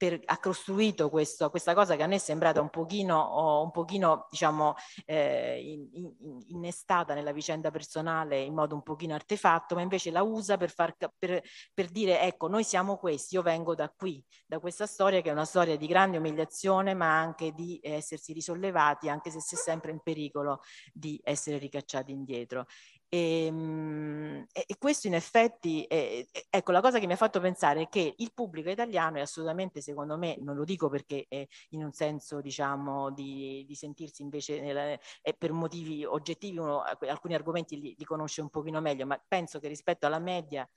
[0.00, 4.28] per, ha costruito questo, questa cosa che a me è sembrata un pochino, un pochino
[4.30, 10.10] diciamo, eh, in, in, innestata nella vicenda personale in modo un pochino artefatto, ma invece
[10.10, 11.42] la usa per, far, per,
[11.74, 15.32] per dire ecco noi siamo questi, io vengo da qui, da questa storia che è
[15.32, 19.90] una storia di grande umiliazione ma anche di essersi risollevati anche se si è sempre
[19.90, 20.62] in pericolo
[20.94, 22.64] di essere ricacciati indietro.
[23.12, 27.82] Ehm, e, e, questo in effetti, è, ecco, la cosa che mi ha fatto pensare
[27.82, 31.26] è che il pubblico italiano è assolutamente, secondo me, non lo dico perché
[31.70, 34.96] in un senso, diciamo, di, di sentirsi invece, nella,
[35.36, 39.66] per motivi oggettivi, uno, alcuni argomenti li, li conosce un pochino meglio, ma penso che
[39.66, 40.68] rispetto alla media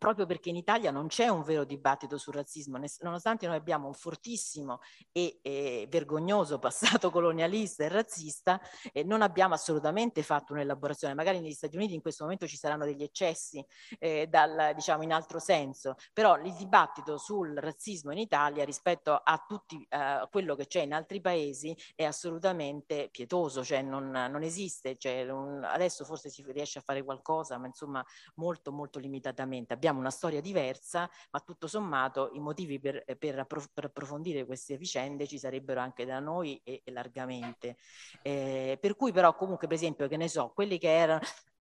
[0.00, 3.92] proprio perché in Italia non c'è un vero dibattito sul razzismo, nonostante noi abbiamo un
[3.92, 4.80] fortissimo
[5.12, 8.58] e, e vergognoso passato colonialista e razzista,
[8.94, 11.12] eh, non abbiamo assolutamente fatto un'elaborazione.
[11.12, 13.62] Magari negli Stati Uniti in questo momento ci saranno degli eccessi
[13.98, 19.44] eh, dal, diciamo, in altro senso, però il dibattito sul razzismo in Italia rispetto a
[19.46, 24.96] tutti eh, quello che c'è in altri paesi è assolutamente pietoso, cioè non, non esiste.
[24.96, 28.02] Cioè un, adesso forse si riesce a fare qualcosa, ma insomma
[28.36, 29.74] molto molto limitatamente.
[29.74, 34.46] Abbiamo abbiamo una storia diversa, ma tutto sommato i motivi per, per, approf- per approfondire
[34.46, 37.76] queste vicende ci sarebbero anche da noi e, e largamente.
[38.22, 41.20] Eh, per cui però comunque per esempio che ne so, quelli che erano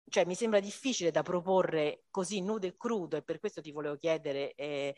[0.09, 3.97] cioè mi sembra difficile da proporre così nudo e crudo e per questo ti volevo
[3.97, 4.95] chiedere, eh,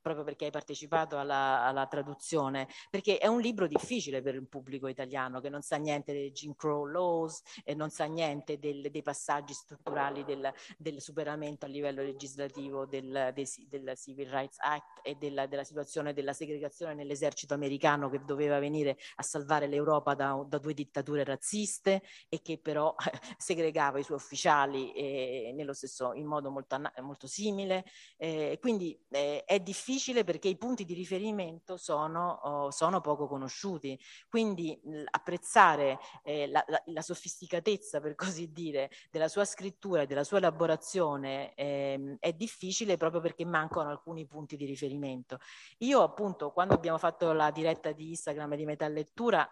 [0.00, 4.86] proprio perché hai partecipato alla, alla, traduzione, perché è un libro difficile per il pubblico
[4.86, 9.02] italiano che non sa niente dei Jim Crow Laws e non sa niente del, dei
[9.02, 15.16] passaggi strutturali del, del, superamento a livello legislativo del, del, del Civil Rights Act e
[15.16, 20.58] della, della, situazione della segregazione nell'esercito americano che doveva venire a salvare l'Europa da, da
[20.58, 22.94] due dittature razziste e che però
[23.38, 27.84] segregava i suoi ufficiali sociali eh, stesso, in modo molto, molto simile.
[28.16, 33.98] Eh, quindi eh, è difficile perché i punti di riferimento sono, oh, sono poco conosciuti.
[34.28, 40.06] Quindi mh, apprezzare eh, la, la, la, sofisticatezza, per così dire, della sua scrittura e
[40.06, 45.38] della sua elaborazione ehm, è difficile proprio perché mancano alcuni punti di riferimento.
[45.78, 49.48] Io appunto quando abbiamo fatto la diretta di Instagram di Metà Lettura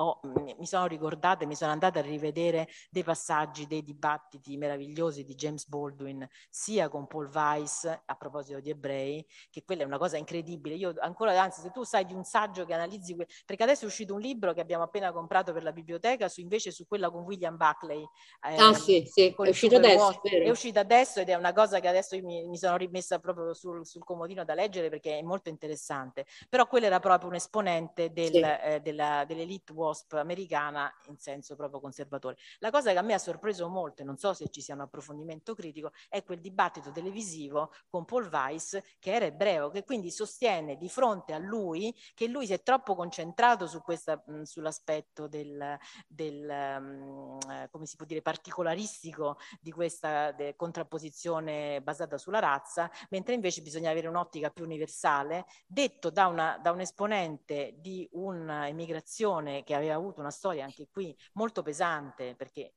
[0.00, 0.20] ho,
[0.58, 5.34] mi sono ricordata e mi sono andata a rivedere dei passaggi, dei dibattiti meravigliosi di
[5.34, 10.16] James Baldwin, sia con Paul Weiss, a proposito di ebrei, che quella è una cosa
[10.16, 10.74] incredibile.
[10.74, 14.14] Io ancora, anzi, se tu sai di un saggio che analizzi, perché adesso è uscito
[14.14, 17.56] un libro che abbiamo appena comprato per la biblioteca, su, invece su quella con William
[17.56, 18.02] Buckley.
[18.48, 20.22] Eh, ah sì, sì, è uscito adesso.
[20.22, 23.52] È, è uscito adesso ed è una cosa che adesso mi, mi sono rimessa proprio
[23.52, 26.24] sul, sul, comodino da leggere perché è molto interessante.
[26.48, 28.40] Però quello era proprio un esponente del, sì.
[28.40, 32.36] eh, della, dell'elite war WASP americana in senso proprio conservatore.
[32.58, 34.80] La cosa che a me ha sorpreso molto, e non so se ci sia un
[34.80, 40.76] approfondimento critico, è quel dibattito televisivo con Paul Weiss, che era ebreo, che quindi sostiene
[40.76, 45.78] di fronte a lui che lui si è troppo concentrato su questa, mh, sull'aspetto del,
[46.06, 53.34] del mh, come si può dire, particolaristico di questa de, contrapposizione basata sulla razza, mentre
[53.34, 59.74] invece bisogna avere un'ottica più universale, detto da, una, da un esponente di un'emigrazione che
[59.80, 62.74] aveva avuto una storia anche qui molto pesante perché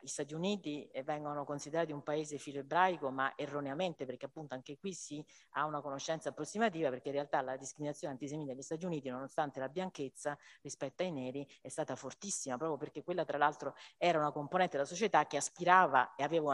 [0.00, 4.92] gli Stati Uniti eh, vengono considerati un paese filo-ebraico, ma erroneamente, perché appunto anche qui
[4.92, 9.60] si ha una conoscenza approssimativa, perché in realtà la discriminazione antisemita negli Stati Uniti, nonostante
[9.60, 14.32] la bianchezza rispetto ai neri, è stata fortissima, proprio perché quella tra l'altro era una
[14.32, 16.50] componente della società che aspirava e aveva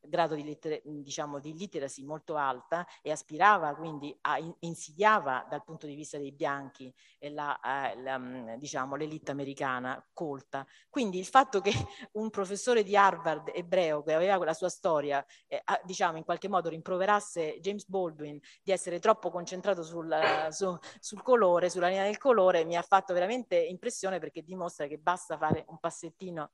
[0.00, 5.64] un grado di, litter- diciamo, di literacy molto alta e aspirava quindi a insidiava dal
[5.64, 6.92] punto di vista dei bianchi
[7.30, 10.66] la, eh, la, mm, diciamo, l'elite americana colta.
[10.88, 11.72] Quindi il fatto che
[12.12, 16.68] un professore di Harvard ebreo che aveva la sua storia, eh, diciamo in qualche modo
[16.68, 20.14] rimproverasse James Baldwin di essere troppo concentrato sul,
[20.50, 24.98] su, sul colore, sulla linea del colore, mi ha fatto veramente impressione perché dimostra che
[24.98, 26.50] basta fare un passettino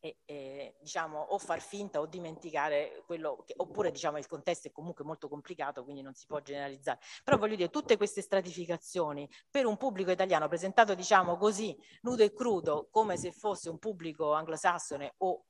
[0.00, 4.72] e, e, diciamo o far finta o dimenticare quello che, oppure diciamo il contesto è
[4.72, 7.00] comunque molto complicato quindi non si può generalizzare.
[7.24, 12.32] Però voglio dire tutte queste stratificazioni per un pubblico italiano presentato diciamo così nudo e
[12.32, 15.44] crudo come se fosse un pubblico anglosassone o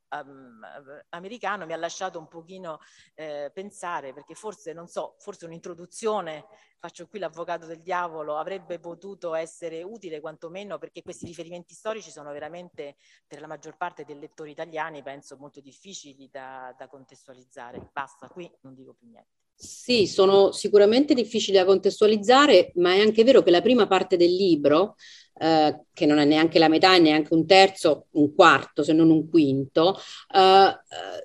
[1.11, 2.79] americano mi ha lasciato un pochino
[3.15, 6.47] eh, pensare, perché forse, non so, forse un'introduzione,
[6.79, 12.33] faccio qui l'avvocato del diavolo, avrebbe potuto essere utile quantomeno perché questi riferimenti storici sono
[12.33, 17.91] veramente per la maggior parte dei lettori italiani, penso, molto difficili da, da contestualizzare.
[17.93, 19.38] Basta, qui non dico più niente.
[19.61, 24.33] Sì, sono sicuramente difficili da contestualizzare, ma è anche vero che la prima parte del
[24.33, 24.95] libro
[25.41, 29.11] eh, che non è neanche la metà e neanche un terzo, un quarto se non
[29.11, 29.97] un quinto,
[30.33, 30.79] eh,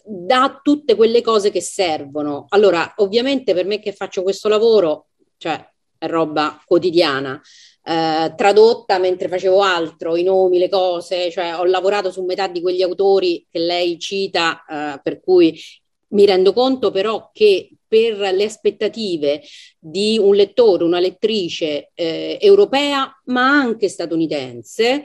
[0.04, 2.48] dà tutte quelle cose che servono.
[2.50, 5.64] Allora, ovviamente per me che faccio questo lavoro, cioè
[6.00, 7.40] è roba quotidiana.
[7.86, 12.62] Eh, tradotta mentre facevo altro, i nomi, le cose, cioè ho lavorato su metà di
[12.62, 15.56] quegli autori che lei cita, eh, per cui
[16.14, 19.44] mi rendo conto però che per le aspettative
[19.78, 25.04] di un lettore, una lettrice eh, europea, ma anche statunitense,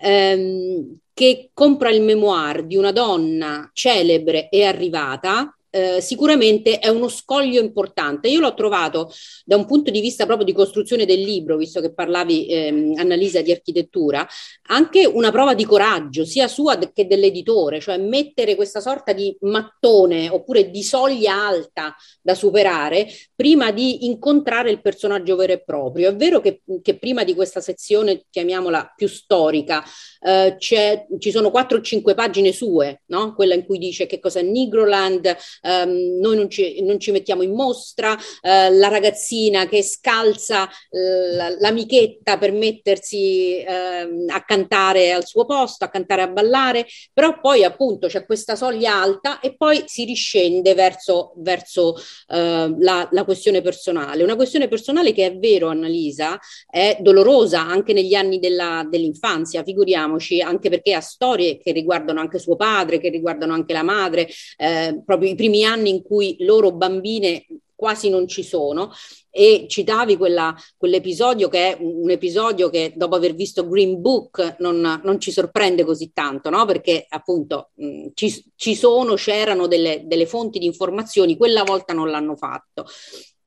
[0.00, 7.08] ehm, che compra il memoir di una donna celebre e arrivata, eh, sicuramente è uno
[7.08, 8.28] scoglio importante.
[8.28, 9.12] Io l'ho trovato
[9.44, 13.42] da un punto di vista proprio di costruzione del libro, visto che parlavi, ehm, Annalisa,
[13.42, 14.26] di architettura,
[14.68, 20.28] anche una prova di coraggio, sia sua che dell'editore, cioè mettere questa sorta di mattone
[20.28, 26.10] oppure di soglia alta da superare prima di incontrare il personaggio vero e proprio.
[26.10, 29.84] È vero che, che prima di questa sezione, chiamiamola più storica,
[30.20, 33.34] eh, ci sono quattro o cinque pagine sue, no?
[33.34, 37.42] quella in cui dice che cosa è Nigroland, ehm, noi non ci, non ci, mettiamo
[37.42, 45.26] in mostra, eh, la ragazzina che scalza eh, l'amichetta per mettersi ehm, a cantare al
[45.26, 49.84] suo posto, a cantare a ballare, però poi appunto c'è questa soglia alta e poi
[49.86, 51.96] si riscende verso, verso
[52.28, 54.22] eh, la, la questione personale.
[54.22, 60.40] Una questione personale che è vero, Annalisa, è dolorosa anche negli anni della, dell'infanzia, figuriamoci,
[60.40, 65.02] anche perché ha storie che riguardano anche suo padre, che riguardano anche la madre, eh,
[65.04, 68.92] proprio i primi primi anni in cui loro bambine quasi non ci sono
[69.30, 75.00] e citavi quella, quell'episodio che è un episodio che dopo aver visto Green Book non,
[75.02, 76.66] non ci sorprende così tanto, no?
[76.66, 82.10] perché appunto mh, ci, ci, sono, c'erano delle, delle fonti di informazioni, quella volta non
[82.10, 82.84] l'hanno fatto.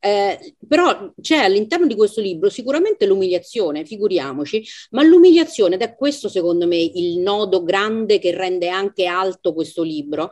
[0.04, 6.28] Eh, però c'è all'interno di questo libro sicuramente l'umiliazione, figuriamoci, ma l'umiliazione, ed è questo
[6.28, 10.32] secondo me il nodo grande che rende anche alto questo libro,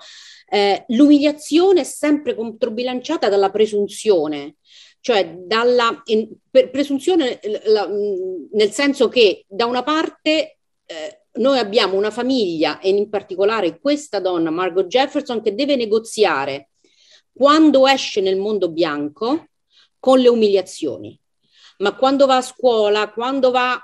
[0.50, 4.56] eh, l'umiliazione è sempre controbilanciata dalla presunzione,
[5.02, 7.88] cioè dalla in, presunzione la,
[8.52, 14.20] nel senso che da una parte eh, noi abbiamo una famiglia e in particolare questa
[14.20, 16.70] donna, Margot Jefferson, che deve negoziare
[17.32, 19.49] quando esce nel mondo bianco
[20.00, 21.20] con le umiliazioni.
[21.80, 23.80] Ma quando va a scuola, quando va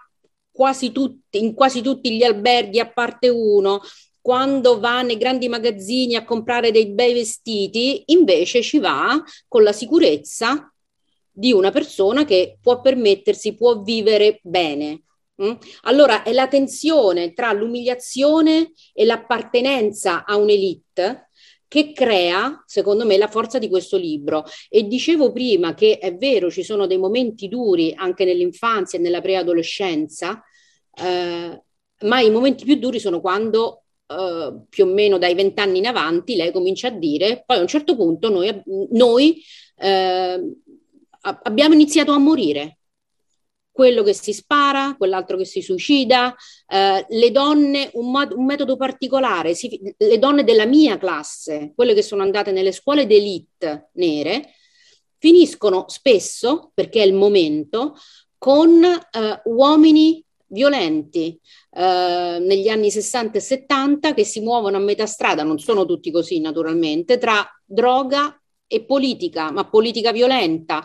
[0.52, 3.82] quasi tutti, in quasi tutti gli alberghi a parte uno,
[4.22, 9.72] quando va nei grandi magazzini a comprare dei bei vestiti, invece ci va con la
[9.72, 10.74] sicurezza
[11.32, 15.04] di una persona che può permettersi, può vivere bene.
[15.44, 15.52] Mm?
[15.82, 21.25] Allora è la tensione tra l'umiliazione e l'appartenenza a un'elite
[21.76, 24.46] che crea, secondo me, la forza di questo libro.
[24.70, 29.20] E dicevo prima che è vero, ci sono dei momenti duri anche nell'infanzia e nella
[29.20, 30.42] preadolescenza,
[30.94, 31.62] eh,
[32.00, 36.38] ma i momenti più duri sono quando eh, più o meno dai vent'anni in avanti
[36.38, 39.44] lei comincia a dire, poi a un certo punto noi, noi
[39.78, 40.56] eh,
[41.20, 42.78] abbiamo iniziato a morire,
[43.76, 46.34] quello che si spara, quell'altro che si suicida,
[46.66, 51.94] eh, le donne, un, mod- un metodo particolare, si, le donne della mia classe, quelle
[51.94, 54.54] che sono andate nelle scuole d'elite nere,
[55.18, 57.98] finiscono spesso, perché è il momento,
[58.38, 61.38] con eh, uomini violenti
[61.72, 66.12] eh, negli anni 60 e 70 che si muovono a metà strada, non sono tutti
[66.12, 70.82] così naturalmente, tra droga e politica, ma politica violenta.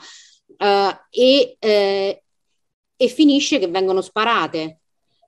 [0.59, 2.20] Uh, e, eh,
[3.03, 4.81] e finisce che vengono sparate,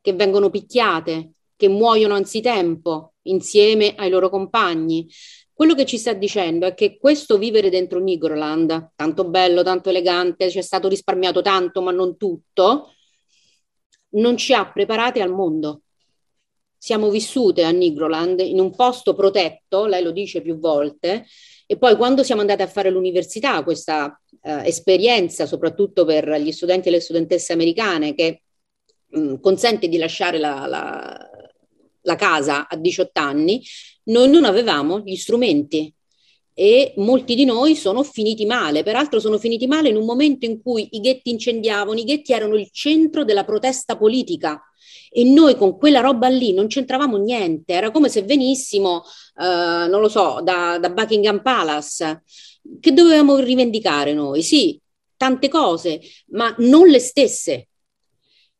[0.02, 5.08] che vengono picchiate, che muoiono anzitempo insieme ai loro compagni.
[5.54, 10.50] Quello che ci sta dicendo è che questo vivere dentro Nigroland, tanto bello, tanto elegante,
[10.50, 12.92] ci è stato risparmiato tanto, ma non tutto,
[14.10, 15.80] non ci ha preparati al mondo.
[16.76, 21.24] Siamo vissute a Nigroland in un posto protetto, lei lo dice più volte,
[21.66, 26.88] e poi quando siamo andate a fare l'università, questa eh, esperienza, soprattutto per gli studenti
[26.88, 28.42] e le studentesse americane, che
[29.08, 31.30] mh, mm, consente di lasciare la, la,
[32.00, 33.62] la casa a 18 anni,
[34.04, 35.92] noi non avevamo gli strumenti
[36.54, 38.82] e molti di noi sono finiti male.
[38.82, 42.56] Peraltro sono finiti male in un momento in cui i ghetti incendiavano, i ghetti erano
[42.56, 44.60] il centro della protesta politica
[45.10, 49.02] e noi con quella roba lì non c'entravamo niente, era come se venissimo,
[49.38, 52.22] eh, non lo so, da, da Buckingham Palace.
[52.80, 54.42] Che dovevamo rivendicare noi?
[54.42, 54.80] Sì,
[55.16, 57.68] tante cose, ma non le stesse.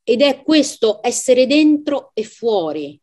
[0.03, 3.01] Ed è questo essere dentro e fuori,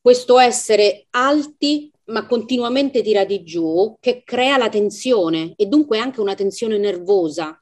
[0.00, 6.34] questo essere alti ma continuamente tirati giù che crea la tensione e dunque anche una
[6.34, 7.58] tensione nervosa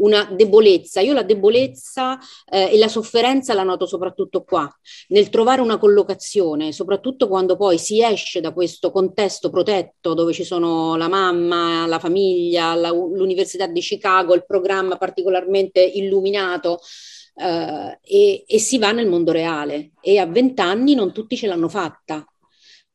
[0.00, 1.00] una debolezza.
[1.00, 2.18] Io la debolezza
[2.50, 4.68] eh, e la sofferenza la noto soprattutto qua,
[5.08, 10.44] nel trovare una collocazione, soprattutto quando poi si esce da questo contesto protetto dove ci
[10.44, 16.80] sono la mamma, la famiglia, la, l'Università di Chicago, il programma particolarmente illuminato.
[17.32, 21.68] Uh, e, e, si va nel mondo reale e a vent'anni non tutti ce l'hanno
[21.68, 22.26] fatta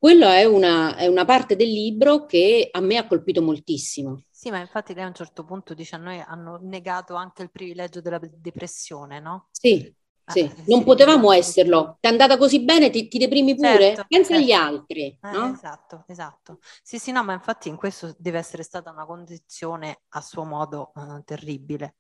[0.06, 4.25] quella è una, è una parte del libro che a me ha colpito moltissimo.
[4.46, 7.50] Sì, ma infatti lei a un certo punto dice a noi hanno negato anche il
[7.50, 9.48] privilegio della depressione, no?
[9.50, 9.92] Sì,
[10.26, 10.42] ah, sì.
[10.42, 11.98] Eh, non sì, potevamo esserlo.
[12.00, 13.94] Ti è andata così bene, ti, ti deprimi pure?
[13.94, 14.44] Certo, Pensa certo.
[14.44, 15.18] agli altri.
[15.20, 15.52] Eh, no?
[15.54, 16.60] Esatto, esatto.
[16.84, 20.92] Sì, sì, no, ma infatti in questo deve essere stata una condizione a suo modo
[20.94, 21.96] uh, terribile.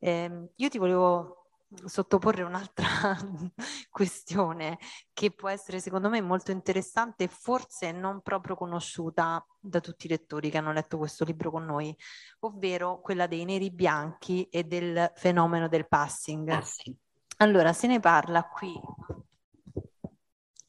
[0.00, 1.39] Eh, io ti volevo
[1.84, 3.16] sottoporre un'altra
[3.90, 4.78] questione
[5.12, 10.08] che può essere secondo me molto interessante e forse non proprio conosciuta da tutti i
[10.08, 11.94] lettori che hanno letto questo libro con noi,
[12.40, 16.48] ovvero quella dei neri bianchi e del fenomeno del passing.
[16.48, 16.96] passing.
[17.38, 18.78] Allora, se ne parla qui.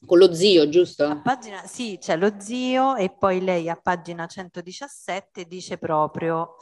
[0.04, 1.20] Con lo zio, giusto?
[1.22, 6.56] Pagina, sì, c'è lo zio e poi lei a pagina 117 dice proprio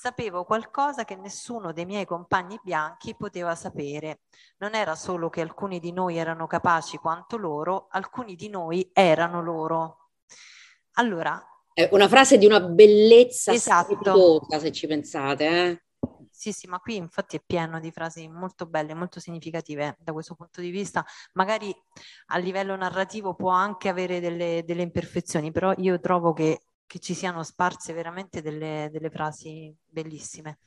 [0.00, 4.20] Sapevo qualcosa che nessuno dei miei compagni bianchi poteva sapere.
[4.58, 9.42] Non era solo che alcuni di noi erano capaci quanto loro, alcuni di noi erano
[9.42, 10.10] loro.
[10.92, 11.44] Allora.
[11.72, 14.46] È una frase di una bellezza esatto.
[14.48, 15.46] se ci pensate.
[15.48, 15.82] Eh?
[16.30, 20.36] Sì, sì, ma qui infatti è pieno di frasi molto belle, molto significative da questo
[20.36, 21.04] punto di vista.
[21.32, 21.74] Magari
[22.26, 27.14] a livello narrativo può anche avere delle, delle imperfezioni, però io trovo che che ci
[27.14, 30.58] siano sparse veramente delle, delle frasi bellissime.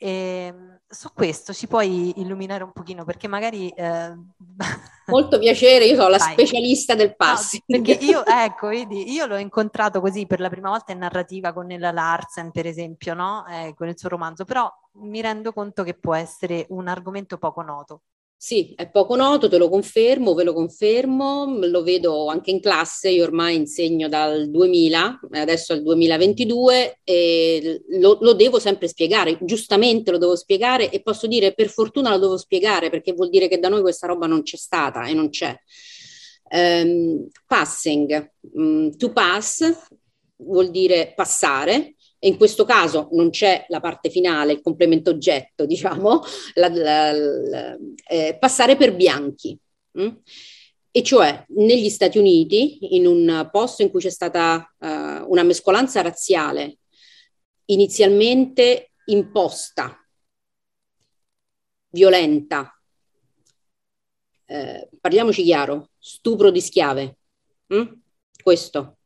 [0.00, 3.68] E, ehm, su questo ci puoi illuminare un pochino perché magari...
[3.68, 4.14] Eh...
[5.06, 6.32] Molto piacere, io sono la Vai.
[6.32, 7.62] specialista del passing.
[7.66, 11.52] No, perché io, ecco, vedi, io l'ho incontrato così per la prima volta in narrativa
[11.52, 13.44] con Nella Larsen, per esempio, no?
[13.46, 17.62] eh, con il suo romanzo, però mi rendo conto che può essere un argomento poco
[17.62, 18.02] noto.
[18.40, 23.08] Sì, è poco noto, te lo confermo, ve lo confermo, lo vedo anche in classe,
[23.10, 29.38] io ormai insegno dal 2000, adesso è il 2022 e lo, lo, devo sempre spiegare,
[29.40, 33.48] giustamente lo devo spiegare e posso dire per fortuna lo devo spiegare perché vuol dire
[33.48, 35.52] che da noi questa roba non c'è stata e non c'è.
[36.50, 39.88] Um, passing, um, to pass
[40.36, 45.66] vuol dire passare, e in questo caso non c'è la parte finale, il complemento oggetto,
[45.66, 46.22] diciamo,
[46.54, 47.76] la, la, la,
[48.08, 49.56] eh, passare per bianchi.
[49.92, 50.16] Hm?
[50.90, 54.86] E cioè negli Stati Uniti, in un posto in cui c'è stata uh,
[55.30, 56.78] una mescolanza razziale
[57.66, 59.96] inizialmente imposta,
[61.90, 62.72] violenta,
[64.46, 67.18] eh, parliamoci chiaro, stupro di schiave,
[67.66, 67.92] hm?
[68.42, 68.97] questo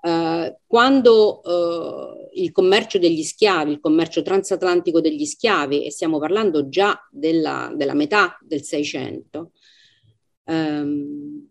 [0.00, 6.68] eh, quando uh, il commercio degli schiavi, il commercio transatlantico degli schiavi, e stiamo parlando
[6.68, 9.52] già della, della metà del Seicento,
[10.44, 11.48] ehm,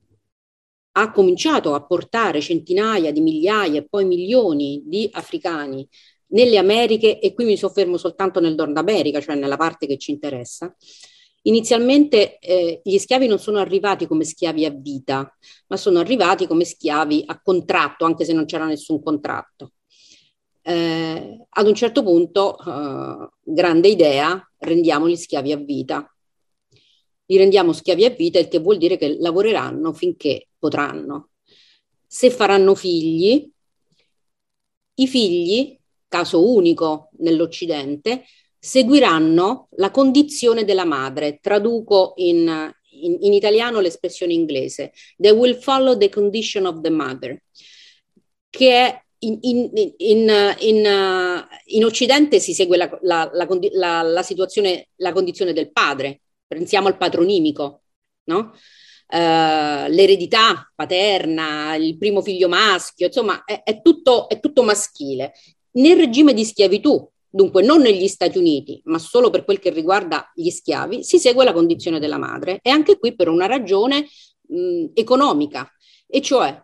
[0.93, 5.87] ha cominciato a portare centinaia di migliaia e poi milioni di africani
[6.27, 10.11] nelle Americhe, e qui mi soffermo soltanto nel Nord America, cioè nella parte che ci
[10.11, 10.75] interessa,
[11.43, 15.33] Inizialmente eh, gli schiavi non sono arrivati come schiavi a vita,
[15.67, 19.73] ma sono arrivati come schiavi a contratto, anche se non c'era nessun contratto.
[20.61, 26.13] Eh, ad un certo punto, eh, grande idea, rendiamo gli schiavi a vita.
[27.27, 31.29] Li rendiamo schiavi a vita, il che vuol dire che lavoreranno finché potranno.
[32.05, 33.49] Se faranno figli,
[34.95, 35.77] i figli,
[36.07, 38.23] caso unico nell'Occidente,
[38.59, 41.39] seguiranno la condizione della madre.
[41.41, 44.93] Traduco in, in, in, italiano l'espressione inglese.
[45.17, 47.41] They will follow the condition of the mother,
[48.49, 49.39] che è in,
[51.65, 56.21] in Occidente si segue la, la, la, la, situazione, la condizione del padre.
[56.45, 57.81] Pensiamo al patronimico,
[58.25, 58.53] no?
[59.09, 65.33] Uh, l'eredità paterna, il primo figlio maschio, insomma, è, è, tutto, è tutto maschile.
[65.71, 70.31] Nel regime di schiavitù, dunque non negli Stati Uniti, ma solo per quel che riguarda
[70.33, 74.07] gli schiavi, si segue la condizione della madre e anche qui per una ragione
[74.47, 75.69] mh, economica,
[76.07, 76.63] e cioè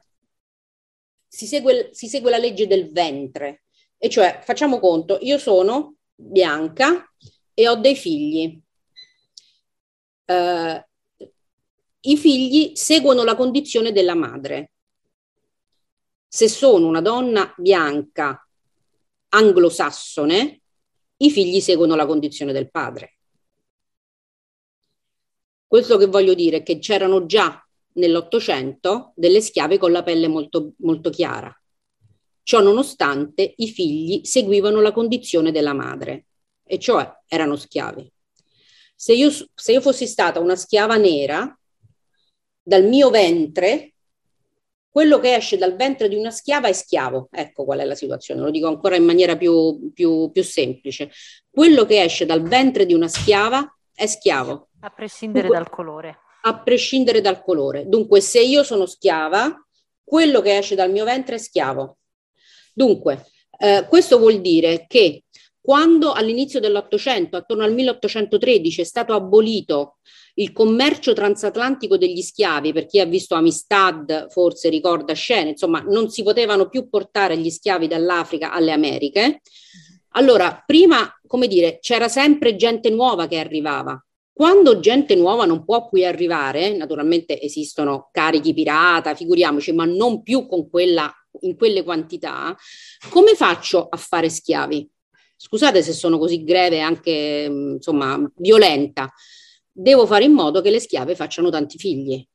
[1.28, 3.64] si segue, si segue la legge del ventre,
[3.97, 7.11] e cioè facciamo conto, io sono bianca
[7.53, 8.59] e ho dei figli.
[10.26, 10.82] Uh,
[12.05, 14.72] I figli seguono la condizione della madre.
[16.28, 18.45] Se sono una donna bianca
[19.34, 20.61] anglosassone,
[21.17, 23.17] i figli seguono la condizione del padre.
[25.67, 27.59] Questo che voglio dire è che c'erano già
[27.93, 31.55] nell'Ottocento delle schiave con la pelle molto, molto chiara.
[32.43, 36.25] Ciò nonostante i figli seguivano la condizione della madre,
[36.63, 38.11] e cioè erano schiavi.
[38.95, 41.57] Se io, se io fossi stata una schiava nera,
[42.61, 43.92] dal mio ventre,
[44.93, 47.27] quello che esce dal ventre di una schiava è schiavo.
[47.31, 51.09] Ecco qual è la situazione, lo dico ancora in maniera più, più, più semplice.
[51.49, 54.69] Quello che esce dal ventre di una schiava è schiavo.
[54.81, 56.17] A prescindere Dunque, dal colore.
[56.43, 57.87] A prescindere dal colore.
[57.87, 59.65] Dunque, se io sono schiava,
[60.03, 61.97] quello che esce dal mio ventre è schiavo.
[62.71, 63.25] Dunque,
[63.57, 65.22] eh, questo vuol dire che
[65.66, 69.99] quando all'inizio dell'Ottocento, attorno al 1813, è stato abolito
[70.34, 76.09] il commercio transatlantico degli schiavi, per chi ha visto Amistad forse ricorda scene, insomma non
[76.09, 79.39] si potevano più portare gli schiavi dall'Africa alle Americhe.
[80.16, 83.97] Allora, prima, come dire, c'era sempre gente nuova che arrivava.
[84.34, 90.45] Quando gente nuova non può qui arrivare, naturalmente esistono carichi pirata, figuriamoci, ma non più
[90.70, 91.09] quella,
[91.41, 92.53] in quelle quantità,
[93.07, 94.91] come faccio a fare schiavi?
[95.45, 99.11] Scusate se sono così greve e anche insomma violenta.
[99.69, 102.25] Devo fare in modo che le schiave facciano tanti figli.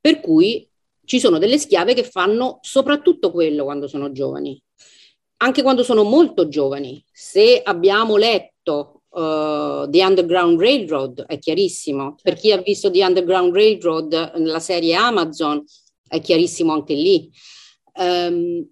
[0.00, 0.70] Per cui
[1.04, 4.62] ci sono delle schiave che fanno soprattutto quello quando sono giovani,
[5.38, 7.04] anche quando sono molto giovani.
[7.10, 12.14] Se abbiamo letto uh, The Underground Railroad è chiarissimo.
[12.22, 15.64] Per chi ha visto The Underground Railroad nella serie Amazon
[16.06, 17.28] è chiarissimo anche lì.
[17.94, 18.71] Um,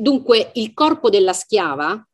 [0.00, 2.06] dunque il corpo della schiava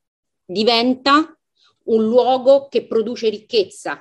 [0.44, 1.36] diventa
[1.84, 4.00] un luogo che produce ricchezza.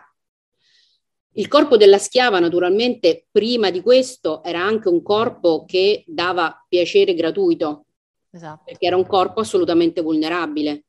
[1.38, 7.14] Il corpo della schiava, naturalmente, prima di questo era anche un corpo che dava piacere
[7.14, 7.86] gratuito,
[8.32, 8.64] esatto.
[8.66, 10.86] perché era un corpo assolutamente vulnerabile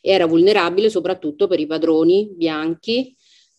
[0.00, 3.14] era vulnerabile soprattutto per i padroni bianchi,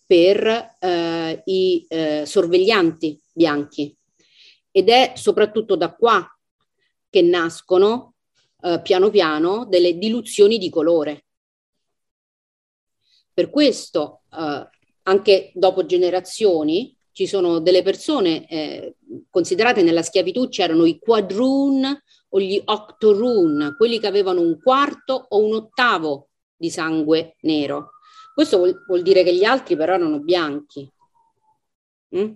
[0.05, 3.95] per eh, i eh, sorveglianti bianchi.
[4.71, 6.25] Ed è soprattutto da qua
[7.09, 8.10] che nascono
[8.61, 11.25] eh, piano piano delle diluzioni di colore.
[13.33, 14.69] Per questo, eh,
[15.03, 18.95] anche dopo generazioni, ci sono delle persone eh,
[19.29, 25.43] considerate nella schiavitù, c'erano i quadroon o gli octoroon, quelli che avevano un quarto o
[25.43, 27.91] un ottavo di sangue nero.
[28.33, 30.89] Questo vuol, vuol dire che gli altri però erano bianchi.
[32.15, 32.31] Mm?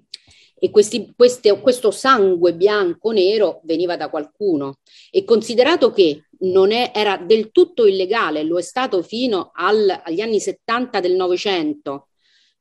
[0.58, 4.80] E questi, queste, questo sangue bianco-nero veniva da qualcuno.
[5.12, 10.22] E considerato che non è, era del tutto illegale, lo è stato fino al, agli
[10.22, 12.10] anni 70 del Novecento,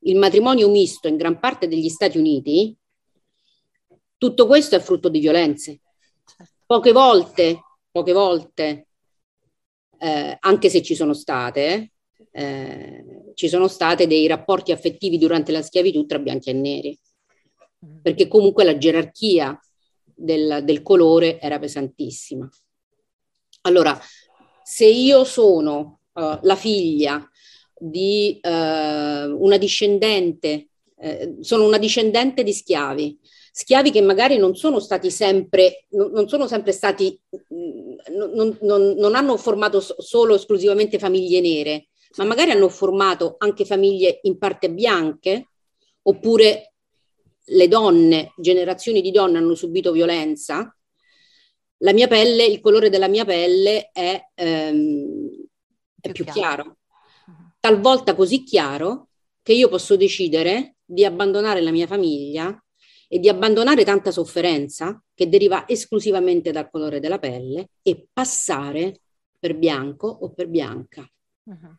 [0.01, 2.77] il matrimonio misto in gran parte degli Stati Uniti,
[4.17, 5.81] tutto questo è frutto di violenze.
[6.67, 8.87] Poche volte, poche volte
[9.99, 11.93] eh, anche se ci sono state,
[12.31, 16.99] eh, ci sono state dei rapporti affettivi durante la schiavitù tra bianchi e neri,
[18.03, 19.59] perché comunque la gerarchia
[20.15, 22.49] del, del colore era pesantissima.
[23.63, 23.99] Allora,
[24.63, 27.29] se io sono uh, la figlia
[27.77, 33.19] di uh, una discendente, eh, sono una discendente di schiavi,
[33.53, 37.19] schiavi che magari non sono stati sempre, non sono sempre stati,
[37.49, 44.21] non, non, non hanno formato solo esclusivamente famiglie nere, ma magari hanno formato anche famiglie
[44.23, 45.49] in parte bianche,
[46.03, 46.74] oppure
[47.47, 50.75] le donne, generazioni di donne hanno subito violenza.
[51.79, 55.29] La mia pelle, il colore della mia pelle è, ehm,
[56.01, 56.63] è più, più chiaro.
[56.63, 56.77] chiaro,
[57.61, 59.09] talvolta così chiaro
[59.43, 62.59] che io posso decidere di abbandonare la mia famiglia
[63.09, 69.01] e di abbandonare tanta sofferenza che deriva esclusivamente dal colore della pelle e passare
[69.39, 71.07] per bianco o per bianca.
[71.45, 71.77] Uh-huh.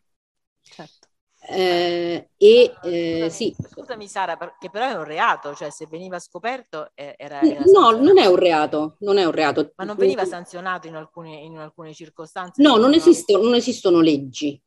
[0.61, 1.07] Certo.
[1.47, 3.55] Eh, e eh, sì.
[3.57, 7.91] Scusami Sara, che però è un reato, cioè se veniva scoperto eh, era, era No,
[7.91, 9.73] non è un reato, non è un reato.
[9.75, 12.61] Ma non veniva sanzionato in alcune, in alcune circostanze?
[12.61, 14.59] No, non, esistono, non esistono leggi,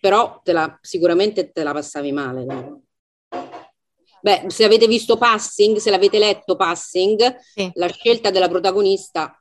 [0.00, 2.44] però te la, sicuramente te la passavi male.
[2.44, 2.82] No?
[4.20, 7.70] Beh, se avete visto Passing, se l'avete letto Passing, sì.
[7.74, 9.40] la scelta della protagonista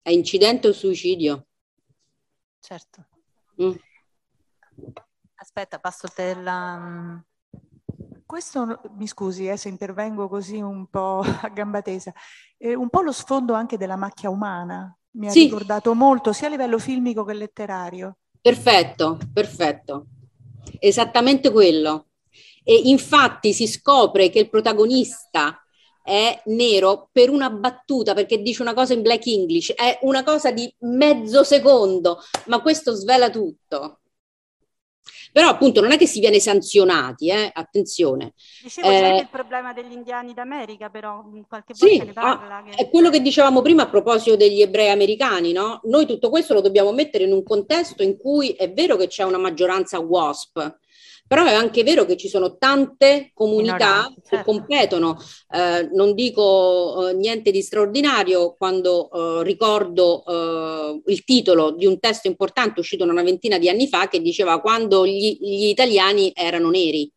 [0.00, 1.46] è incidente o suicidio?
[2.60, 3.06] Certo.
[3.60, 3.74] Mm.
[5.58, 7.18] Aspetta, passo te la...
[8.26, 12.12] questo, mi scusi eh, se intervengo così un po' a gamba tesa,
[12.58, 15.44] è un po' lo sfondo anche della macchia umana, mi ha sì.
[15.44, 18.18] ricordato molto sia a livello filmico che letterario.
[18.38, 20.08] Perfetto, perfetto.
[20.78, 22.08] Esattamente quello.
[22.62, 25.58] E infatti si scopre che il protagonista
[26.02, 30.50] è nero per una battuta, perché dice una cosa in black English, è una cosa
[30.50, 34.00] di mezzo secondo, ma questo svela tutto.
[35.36, 37.50] Però appunto non è che si viene sanzionati, eh?
[37.52, 38.32] attenzione.
[38.62, 42.56] Dicevo, eh, c'è il problema degli indiani d'America, però qualche volta sì, ne parla.
[42.56, 42.70] Ah, che...
[42.70, 45.82] È quello che dicevamo prima a proposito degli ebrei americani, no?
[45.84, 49.24] Noi tutto questo lo dobbiamo mettere in un contesto in cui è vero che c'è
[49.24, 50.74] una maggioranza WASP,
[51.26, 54.20] però è anche vero che ci sono tante comunità certo.
[54.28, 55.18] che competono.
[55.50, 61.98] Eh, non dico eh, niente di straordinario quando eh, ricordo eh, il titolo di un
[61.98, 66.70] testo importante uscito una ventina di anni fa che diceva quando gli, gli italiani erano
[66.70, 67.10] neri.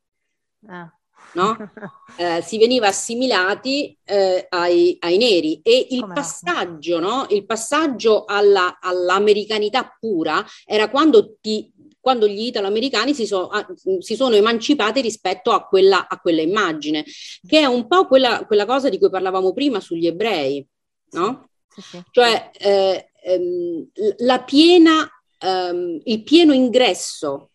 [0.67, 0.91] Ah.
[1.33, 1.55] No?
[2.19, 7.27] Eh, si veniva assimilati eh, ai, ai, neri e il Come passaggio, no?
[7.29, 11.71] il passaggio alla, all'americanità pura era quando ti
[12.09, 13.51] quando gli italoamericani si, so,
[13.99, 17.05] si sono emancipati rispetto a quella, a quella, immagine,
[17.47, 20.65] che è un po' quella, quella, cosa di cui parlavamo prima sugli ebrei,
[21.11, 21.51] no?
[21.69, 22.03] Sì, sì.
[22.09, 23.89] Cioè eh, ehm,
[24.21, 25.07] la piena,
[25.37, 27.51] ehm, il pieno ingresso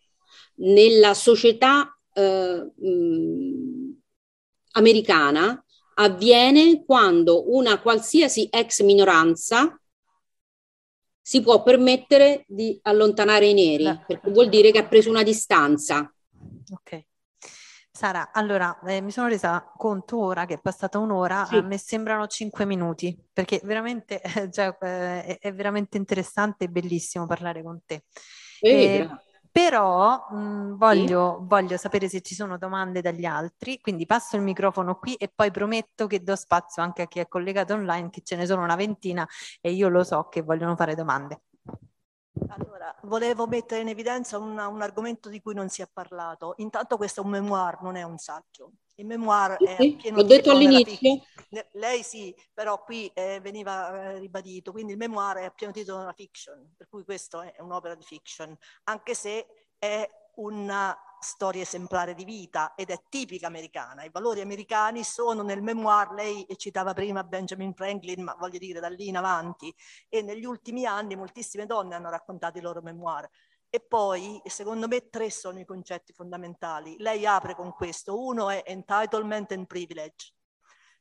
[0.59, 3.91] nella società eh, mh,
[4.71, 5.61] americana
[5.95, 9.77] avviene quando una qualsiasi ex minoranza
[11.27, 16.07] si può permettere di allontanare i neri, perché vuol dire che ha preso una distanza.
[16.71, 17.03] Ok.
[17.91, 21.55] Sara, allora eh, mi sono resa conto ora che è passata un'ora, sì.
[21.55, 24.21] a me sembrano cinque minuti, perché veramente
[24.53, 28.03] cioè, eh, è veramente interessante e bellissimo parlare con te.
[28.59, 29.09] Eh,
[29.55, 31.45] però mh, voglio, sì.
[31.47, 35.49] voglio, sapere se ci sono domande dagli altri, quindi passo il microfono qui e poi
[35.49, 38.75] prometto che do spazio anche a chi è collegato online, che ce ne sono una
[38.75, 39.25] ventina
[39.61, 41.43] e io lo so che vogliono fare domande.
[42.49, 46.55] Allora, volevo mettere in evidenza una, un argomento di cui non si è parlato.
[46.57, 48.71] Intanto questo è un memoir, non è un saggio.
[48.95, 51.21] Il memoir è sì, pieno L'ho detto all'inizio.
[51.73, 56.01] Lei sì, però qui eh, veniva eh, ribadito, quindi il memoir è a pieno titolo
[56.01, 59.45] una fiction, per cui questo è un'opera di fiction, anche se
[59.77, 64.03] è una storia esemplare di vita ed è tipica americana.
[64.03, 68.89] I valori americani sono nel memoir, lei citava prima Benjamin Franklin, ma voglio dire da
[68.89, 69.73] lì in avanti,
[70.07, 73.27] e negli ultimi anni moltissime donne hanno raccontato i loro memoir.
[73.75, 76.95] E poi, secondo me, tre sono i concetti fondamentali.
[76.97, 78.17] Lei apre con questo.
[78.17, 80.31] Uno è entitlement and privilege,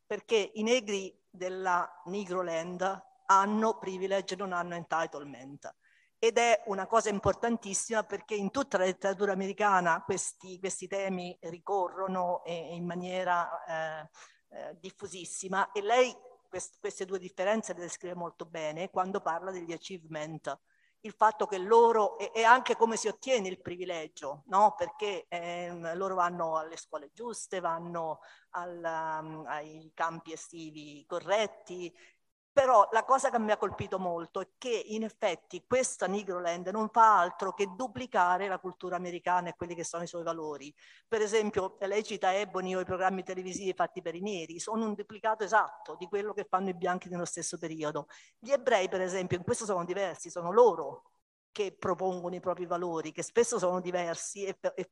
[0.05, 5.73] perché i negri della Negroland hanno privilege, non hanno entitlement.
[6.19, 12.43] Ed è una cosa importantissima perché in tutta la letteratura americana questi, questi temi ricorrono
[12.45, 14.09] in maniera eh,
[14.49, 16.13] eh, diffusissima e lei
[16.49, 20.59] quest, queste due differenze le descrive molto bene quando parla degli achievement
[21.05, 24.75] il fatto che loro, e, e anche come si ottiene il privilegio, no?
[24.77, 28.79] perché eh, loro vanno alle scuole giuste, vanno al,
[29.23, 31.95] um, ai campi estivi corretti,
[32.55, 36.89] però la cosa che mi ha colpito molto è che in effetti questa Negroland non
[36.89, 40.73] fa altro che duplicare la cultura americana e quelli che sono i suoi valori.
[41.09, 44.95] Per esempio, lei cita Ebony o i programmi televisivi fatti per i neri, sono un
[44.95, 48.07] duplicato esatto di quello che fanno i bianchi nello stesso periodo.
[48.39, 51.11] Gli ebrei, per esempio, in questo sono diversi, sono loro
[51.51, 54.91] che propongono i propri valori, che spesso sono diversi e, e,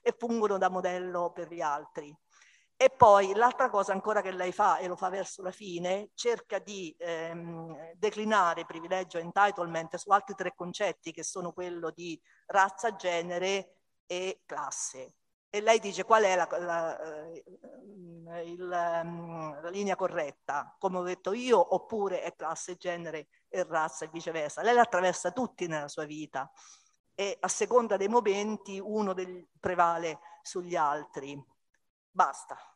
[0.00, 2.16] e fungono da modello per gli altri.
[2.82, 6.58] E poi l'altra cosa ancora che lei fa, e lo fa verso la fine, cerca
[6.58, 12.96] di ehm, declinare privilegio e entitlement su altri tre concetti che sono quello di razza,
[12.96, 13.74] genere
[14.06, 15.16] e classe.
[15.50, 17.44] E lei dice qual è la, la, eh,
[18.46, 24.06] il, ehm, la linea corretta, come ho detto io, oppure è classe, genere e razza
[24.06, 24.62] e viceversa.
[24.62, 26.50] Lei la attraversa tutti nella sua vita
[27.14, 31.38] e a seconda dei momenti uno del, prevale sugli altri.
[32.10, 32.69] Basta.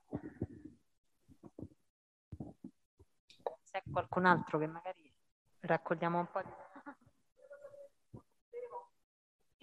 [3.70, 5.12] C'è qualcun altro che magari
[5.60, 6.50] raccogliamo un po' di...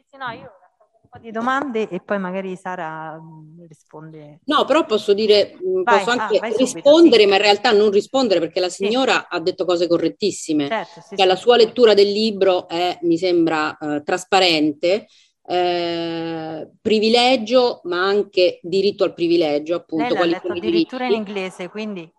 [0.10, 4.42] Sì, no, io un po' di domande e poi magari Sara mm, risponde.
[4.46, 7.90] No, però posso dire, mm, vai, posso anche ah, rispondere, subito, ma in realtà non
[7.92, 9.26] rispondere perché la signora sì.
[9.30, 10.68] ha detto cose correttissime.
[10.68, 15.08] Certo, sì, cioè, sì, la sua lettura del libro è, mi sembra, eh, trasparente
[15.46, 20.14] eh, privilegio, ma anche diritto al privilegio, appunto.
[20.14, 22.12] Lei l'ha letto addirittura in inglese, quindi...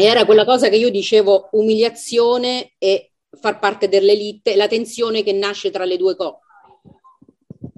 [0.00, 5.72] Era quella cosa che io dicevo, umiliazione e far parte dell'elite, la tensione che nasce
[5.72, 6.38] tra le due cose.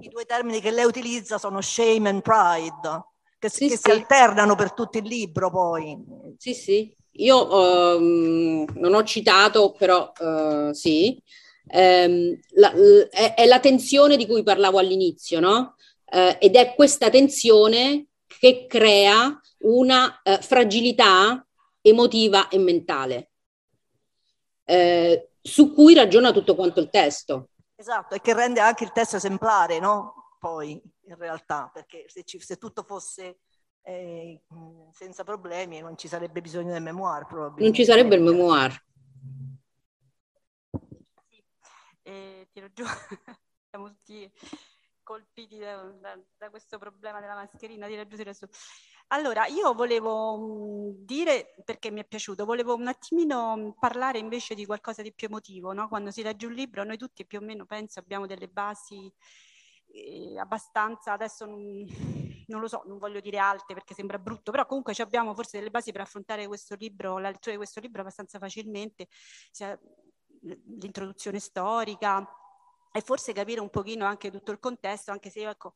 [0.01, 3.05] I due termini che lei utilizza sono shame and pride,
[3.39, 3.81] che, sì, che sì.
[3.85, 5.97] si alternano per tutto il libro poi.
[6.37, 6.95] Sì, sì.
[7.13, 11.19] Io um, non ho citato, però uh, sì,
[11.73, 12.73] um, la,
[13.09, 15.75] è, è, la tensione di cui parlavo all'inizio, no?
[16.05, 21.45] Uh, ed è questa tensione che crea una uh, fragilità
[21.81, 23.31] emotiva e mentale,
[25.41, 27.49] su cui ragiona tutto quanto il testo.
[27.75, 30.35] Esatto, e che rende anche il testo esemplare, no?
[30.39, 33.39] Poi, in realtà, perché se, ci, se tutto fosse
[33.83, 34.39] eh,
[34.91, 37.63] senza problemi non ci sarebbe bisogno del memoir probabilmente.
[37.63, 38.83] Non ci sarebbe il memoir.
[41.29, 41.43] Sì,
[42.03, 42.83] eh, tiro giù,
[43.69, 44.31] siamo tutti
[45.03, 48.45] colpiti da, da, da, questo problema della mascherina, tira giù, tira su.
[49.07, 55.01] Allora, io volevo dire, perché mi è piaciuto, volevo un attimino parlare invece di qualcosa
[55.01, 55.87] di più emotivo, no?
[55.87, 59.11] Quando si legge un libro, noi tutti più o meno penso abbiamo delle basi
[59.87, 61.85] eh, abbastanza, adesso non,
[62.47, 65.71] non, lo so, non voglio dire alte perché sembra brutto, però comunque abbiamo forse delle
[65.71, 69.07] basi per affrontare questo libro, la lettura di questo libro abbastanza facilmente,
[69.51, 69.77] sia
[70.79, 72.25] l'introduzione storica
[72.91, 75.73] e forse capire un pochino anche tutto il contesto, anche se io ecco,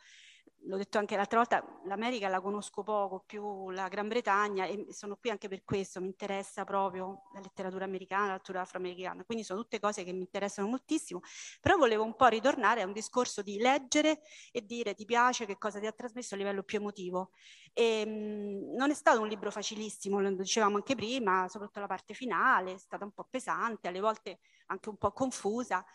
[0.67, 5.15] l'ho detto anche l'altra volta, l'America la conosco poco, più la Gran Bretagna e sono
[5.15, 9.61] qui anche per questo, mi interessa proprio la letteratura americana, la letteratura afroamericana, quindi sono
[9.61, 11.21] tutte cose che mi interessano moltissimo,
[11.61, 15.57] però volevo un po' ritornare a un discorso di leggere e dire ti piace, che
[15.57, 17.29] cosa ti ha trasmesso a livello più emotivo.
[17.73, 22.13] E, mh, non è stato un libro facilissimo, lo dicevamo anche prima, soprattutto la parte
[22.15, 25.85] finale, è stata un po' pesante, alle volte anche un po' confusa,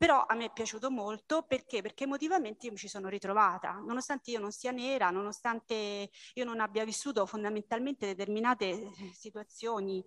[0.00, 1.82] però a me è piaciuto molto perché?
[1.82, 6.58] Perché emotivamente io mi ci sono ritrovata, nonostante io non sia nera, nonostante io non
[6.58, 10.02] abbia vissuto fondamentalmente determinate eh, situazioni,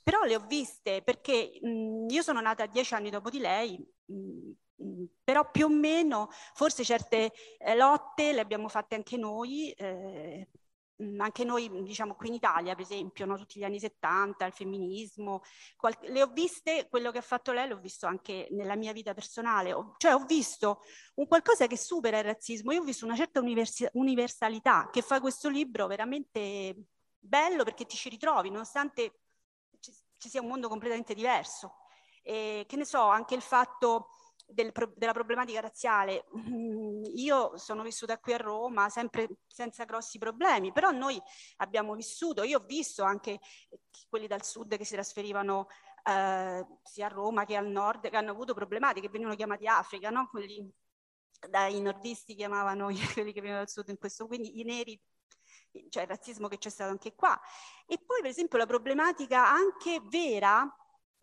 [0.00, 5.04] però le ho viste perché mh, io sono nata dieci anni dopo di lei, mh,
[5.24, 10.61] però più o meno forse certe eh, lotte le abbiamo fatte anche noi, eh, Mm,
[11.18, 13.36] anche noi, diciamo qui in Italia, per esempio, no?
[13.36, 15.42] tutti gli anni 70, il femminismo,
[15.76, 19.14] qual- le ho viste, quello che ha fatto lei l'ho visto anche nella mia vita
[19.14, 20.80] personale, ho, cioè ho visto
[21.16, 25.20] un qualcosa che supera il razzismo, io ho visto una certa universi- universalità che fa
[25.20, 26.76] questo libro veramente
[27.18, 29.20] bello perché ti ci ritrovi, nonostante
[29.80, 31.76] ci, ci sia un mondo completamente diverso.
[32.22, 34.08] E, che ne so, anche il fatto
[34.52, 36.26] del, della problematica razziale.
[36.36, 41.20] Mm, io sono vissuta qui a Roma sempre senza grossi problemi, però noi
[41.56, 43.40] abbiamo vissuto, io ho visto anche
[44.08, 45.66] quelli dal sud che si trasferivano
[46.04, 50.10] eh, sia a Roma che al nord, che hanno avuto problematiche, che venivano chiamati Africa,
[50.10, 50.28] no?
[50.28, 50.70] quelli
[51.48, 55.00] dai nordisti chiamavano quelli che venivano dal sud in questo, quindi i neri
[55.88, 57.38] cioè il razzismo che c'è stato anche qua.
[57.86, 60.70] E poi, per esempio, la problematica anche vera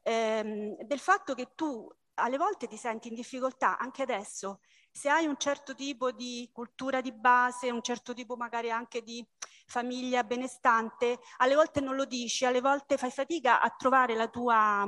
[0.04, 1.88] ehm, del fatto che tu
[2.20, 4.60] alle volte ti senti in difficoltà, anche adesso,
[4.92, 9.26] se hai un certo tipo di cultura di base, un certo tipo magari anche di
[9.66, 14.88] famiglia benestante, alle volte non lo dici, alle volte fai fatica a trovare la tua,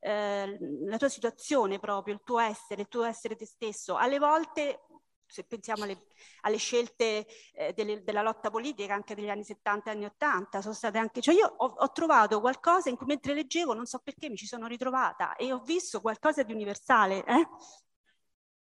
[0.00, 3.96] eh, la tua situazione proprio, il tuo essere, il tuo essere te stesso.
[3.96, 4.82] Alle volte
[5.28, 6.06] se pensiamo alle,
[6.42, 10.74] alle scelte eh, delle, della lotta politica anche degli anni 70 e anni 80, sono
[10.74, 14.28] state anche, cioè io ho, ho, trovato qualcosa in cui mentre leggevo, non so perché
[14.28, 17.24] mi ci sono ritrovata e ho visto qualcosa di universale.
[17.24, 17.48] Eh?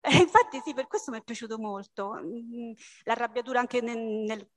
[0.07, 2.13] E infatti sì, per questo mi è piaciuto molto.
[2.13, 2.73] Mm,
[3.05, 4.51] l'arrabbiatura anche nel, nel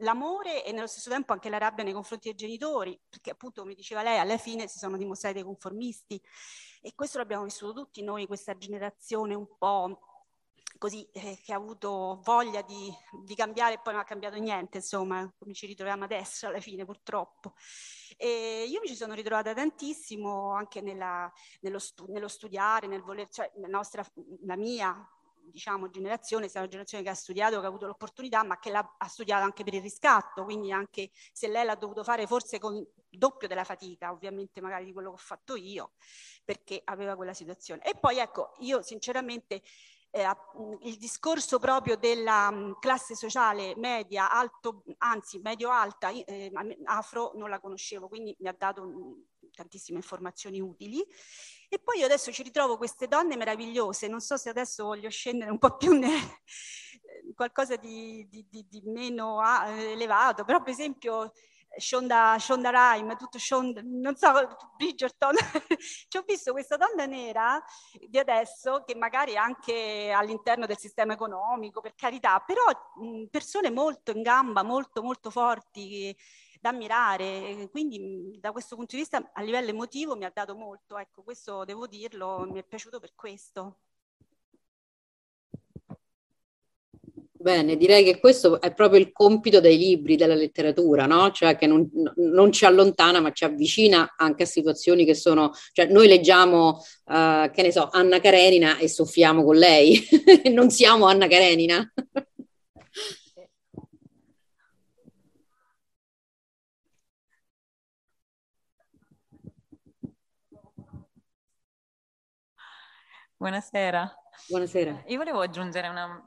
[0.00, 3.74] l'amore e nello stesso tempo anche la rabbia nei confronti dei genitori, perché appunto, come
[3.74, 6.20] diceva lei, alla fine si sono dimostrati dei conformisti
[6.82, 9.98] e questo l'abbiamo vissuto tutti noi, questa generazione un po'
[10.78, 12.92] così, eh, che ha avuto voglia di,
[13.24, 16.84] di, cambiare e poi non ha cambiato niente, insomma, come ci ritroviamo adesso alla fine
[16.84, 17.54] purtroppo.
[18.16, 23.28] E io mi ci sono ritrovata tantissimo anche nella, nello, stu, nello, studiare, nel voler,
[23.28, 24.04] cioè la, nostra,
[24.42, 25.08] la mia
[25.50, 29.08] diciamo, generazione, sia una generazione che ha studiato, che ha avuto l'opportunità, ma che ha
[29.08, 33.48] studiato anche per il riscatto, quindi anche se lei l'ha dovuto fare forse con doppio
[33.48, 35.92] della fatica, ovviamente magari di quello che ho fatto io,
[36.44, 37.82] perché aveva quella situazione.
[37.82, 39.62] E poi ecco, io sinceramente
[40.10, 40.26] eh,
[40.82, 46.50] il discorso proprio della mh, classe sociale media, alto, anzi medio-alta, eh,
[46.84, 51.04] afro, non la conoscevo, quindi mi ha dato mh, tantissime informazioni utili.
[51.68, 55.50] E poi io adesso ci ritrovo queste donne meravigliose, non so se adesso voglio scendere
[55.50, 56.12] un po' più nel
[57.34, 61.32] qualcosa di, di, di, di meno ah, elevato, però per esempio
[61.78, 64.30] Shonda, Shonda Rhimes, tutto Shonda, non so,
[64.76, 65.34] Bridgerton,
[66.08, 67.62] ci ho visto questa donna nera
[68.08, 72.62] di adesso che magari anche all'interno del sistema economico, per carità, però
[73.00, 76.14] mh, persone molto in gamba, molto molto forti
[76.60, 80.98] da ammirare, quindi da questo punto di vista a livello emotivo mi ha dato molto,
[80.98, 83.80] ecco, questo devo dirlo, mi è piaciuto per questo.
[87.38, 91.30] Bene, direi che questo è proprio il compito dei libri, della letteratura, no?
[91.30, 95.86] Cioè che non, non ci allontana ma ci avvicina anche a situazioni che sono, cioè
[95.86, 100.02] noi leggiamo, uh, che ne so, Anna Karenina e soffiamo con lei,
[100.50, 101.92] non siamo Anna Karenina.
[113.36, 114.10] Buonasera.
[114.48, 115.04] Buonasera.
[115.08, 116.24] Io volevo aggiungere una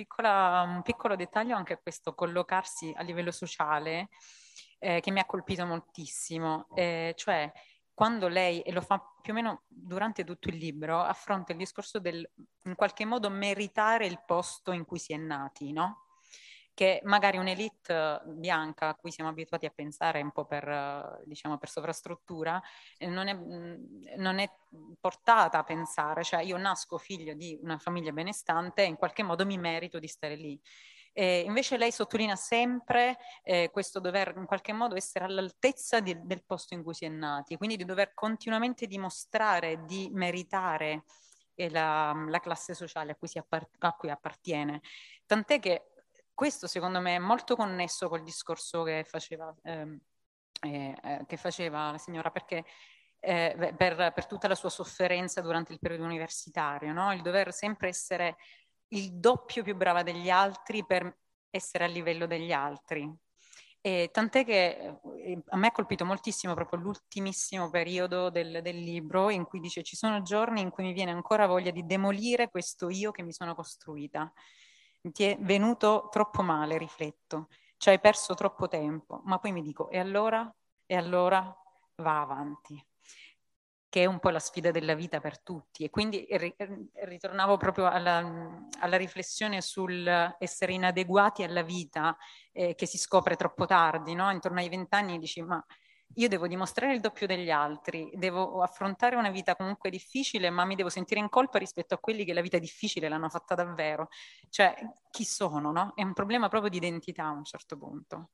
[0.00, 4.08] piccola, un piccolo dettaglio anche a questo collocarsi a livello sociale
[4.78, 7.52] eh, che mi ha colpito moltissimo, eh, cioè
[7.92, 11.98] quando lei, e lo fa più o meno durante tutto il libro, affronta il discorso
[11.98, 12.26] del
[12.64, 16.06] in qualche modo meritare il posto in cui si è nati, no?
[16.80, 21.68] Che magari un'elite bianca a cui siamo abituati a pensare un po' per, diciamo, per
[21.68, 22.58] sovrastruttura,
[22.96, 23.34] eh, non è,
[24.16, 24.50] non è,
[24.98, 29.44] portata a pensare, cioè io nasco figlio di una famiglia benestante e in qualche modo
[29.44, 30.58] mi merito di stare lì.
[31.12, 36.44] E invece lei sottolinea sempre eh, questo dover in qualche modo essere all'altezza di, del
[36.46, 41.04] posto in cui si è nati, quindi di dover continuamente dimostrare di meritare
[41.60, 44.80] eh, la, la, classe sociale a cui, appart- a cui appartiene.
[45.26, 45.89] Tant'è che
[46.40, 50.00] questo secondo me è molto connesso col discorso che faceva, ehm,
[50.62, 52.64] eh, eh, che faceva la signora, perché
[53.18, 57.12] eh, per, per, tutta la sua sofferenza durante il periodo universitario, no?
[57.12, 58.38] il dover sempre essere
[58.94, 61.14] il doppio più brava degli altri per
[61.50, 63.06] essere a livello degli altri.
[63.82, 69.28] E tant'è che eh, a me ha colpito moltissimo proprio l'ultimissimo periodo del, del, libro
[69.28, 72.88] in cui dice ci sono giorni in cui mi viene ancora voglia di demolire questo
[72.88, 74.32] io che mi sono costruita
[75.12, 79.88] ti è venuto troppo male, rifletto, ci hai perso troppo tempo, ma poi mi dico,
[79.88, 80.52] e allora?
[80.86, 81.54] E allora
[81.96, 82.84] va avanti,
[83.88, 85.84] che è un po' la sfida della vita per tutti.
[85.84, 86.26] E quindi
[87.04, 90.06] ritornavo proprio alla, alla riflessione sul
[90.38, 92.16] essere inadeguati alla vita
[92.52, 94.30] eh, che si scopre troppo tardi, no?
[94.30, 95.64] Intorno ai vent'anni dici, ma
[96.14, 100.74] io devo dimostrare il doppio degli altri, devo affrontare una vita comunque difficile, ma mi
[100.74, 104.08] devo sentire in colpa rispetto a quelli che la vita difficile l'hanno fatta davvero.
[104.48, 104.74] Cioè,
[105.10, 105.92] chi sono, no?
[105.94, 108.30] È un problema proprio di identità a un certo punto.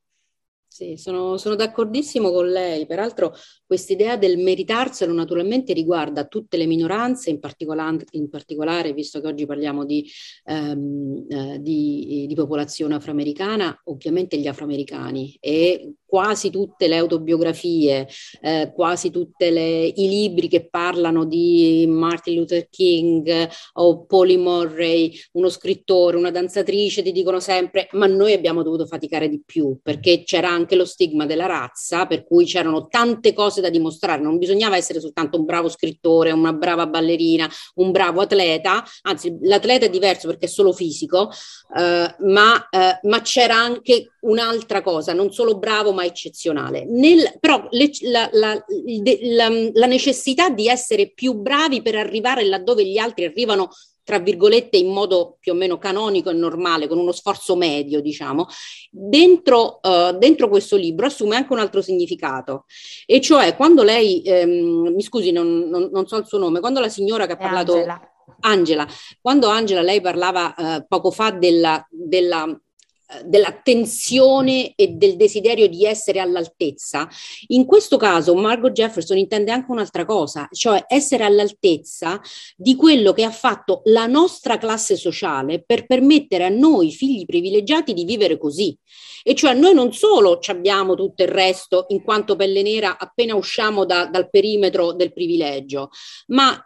[0.68, 2.84] Sì, sono, sono d'accordissimo con lei.
[2.84, 3.34] Peraltro
[3.66, 9.26] questa idea del meritarselo naturalmente riguarda tutte le minoranze, in particolare, in particolare visto che
[9.28, 10.06] oggi parliamo di,
[10.44, 18.06] ehm, eh, di, di popolazione afroamericana, ovviamente gli afroamericani e quasi tutte le autobiografie,
[18.40, 25.48] eh, quasi tutti i libri che parlano di Martin Luther King o Polly Murray, uno
[25.48, 30.50] scrittore, una danzatrice, ti dicono sempre ma noi abbiamo dovuto faticare di più perché c'era
[30.57, 35.00] anche lo stigma della razza, per cui c'erano tante cose da dimostrare, non bisognava essere
[35.00, 40.46] soltanto un bravo scrittore, una brava ballerina, un bravo atleta, anzi l'atleta è diverso perché
[40.46, 41.30] è solo fisico,
[41.76, 46.84] eh, ma, eh, ma c'era anche un'altra cosa, non solo bravo ma eccezionale.
[46.84, 48.64] Nel, però le, la, la,
[49.22, 53.70] la, la necessità di essere più bravi per arrivare laddove gli altri arrivano
[54.07, 58.46] tra virgolette in modo più o meno canonico e normale, con uno sforzo medio, diciamo,
[58.88, 62.66] dentro, uh, dentro questo libro assume anche un altro significato.
[63.04, 66.78] E cioè quando lei, ehm, mi scusi, non, non, non, so il suo nome, quando
[66.78, 67.72] la signora che ha parlato...
[67.72, 68.11] Angela.
[68.40, 68.86] Angela,
[69.20, 72.46] quando Angela lei parlava uh, poco fa della, della
[73.24, 77.09] della tensione e del desiderio di essere all'altezza.
[77.48, 82.20] In questo caso Margot Jefferson intende anche un'altra cosa, cioè essere all'altezza
[82.57, 87.94] di quello che ha fatto la nostra classe sociale per permettere a noi figli privilegiati
[87.94, 88.76] di vivere così.
[89.22, 93.84] E cioè noi non solo abbiamo tutto il resto in quanto pelle nera appena usciamo
[93.84, 95.90] da, dal perimetro del privilegio,
[96.28, 96.64] ma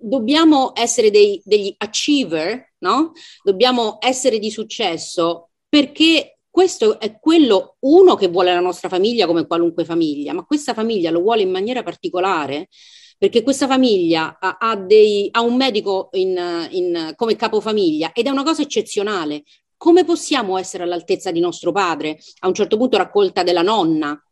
[0.00, 3.12] dobbiamo essere dei, degli achiever, no?
[3.44, 9.46] Dobbiamo essere di successo perché questo è quello, uno che vuole la nostra famiglia come
[9.46, 12.68] qualunque famiglia, ma questa famiglia lo vuole in maniera particolare
[13.16, 18.28] perché questa famiglia ha, ha, dei, ha un medico in, in, come capofamiglia ed è
[18.28, 19.44] una cosa eccezionale.
[19.78, 22.18] Come possiamo essere all'altezza di nostro padre?
[22.40, 24.22] A un certo punto raccolta della nonna,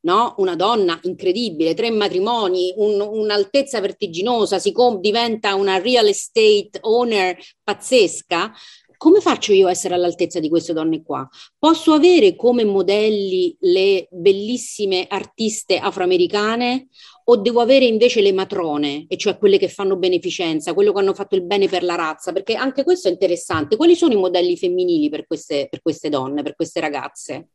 [0.00, 0.34] no?
[0.38, 7.38] una donna incredibile, tre matrimoni, un, un'altezza vertiginosa, si com- diventa una real estate owner
[7.62, 8.52] pazzesca,
[8.98, 11.26] come faccio io a essere all'altezza di queste donne qua?
[11.58, 16.88] Posso avere come modelli le bellissime artiste afroamericane
[17.24, 21.14] o devo avere invece le matrone, e cioè quelle che fanno beneficenza, quello che hanno
[21.14, 22.32] fatto il bene per la razza?
[22.32, 23.76] Perché anche questo è interessante.
[23.76, 27.48] Quali sono i modelli femminili per queste, per queste donne, per queste ragazze?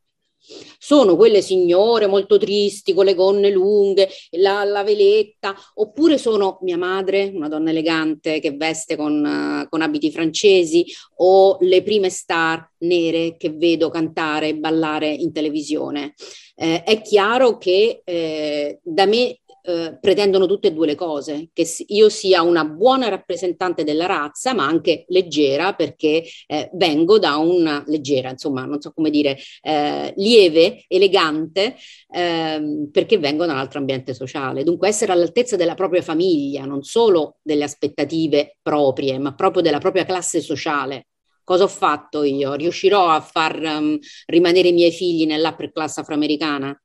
[0.78, 6.76] Sono quelle signore molto tristi con le gonne lunghe, la, la veletta, oppure sono mia
[6.76, 10.84] madre, una donna elegante che veste con, uh, con abiti francesi,
[11.16, 16.14] o le prime star nere che vedo cantare e ballare in televisione.
[16.56, 21.66] Eh, è chiaro che eh, da me eh, pretendono tutte e due le cose, che
[21.88, 27.82] io sia una buona rappresentante della razza, ma anche leggera, perché eh, vengo da una
[27.86, 31.76] leggera, insomma, non so come dire, eh, lieve, elegante,
[32.10, 34.64] ehm, perché vengo da un altro ambiente sociale.
[34.64, 40.04] Dunque essere all'altezza della propria famiglia, non solo delle aspettative proprie, ma proprio della propria
[40.04, 41.06] classe sociale.
[41.42, 42.54] Cosa ho fatto io?
[42.54, 46.78] Riuscirò a far um, rimanere i miei figli nell'upper class afroamericana?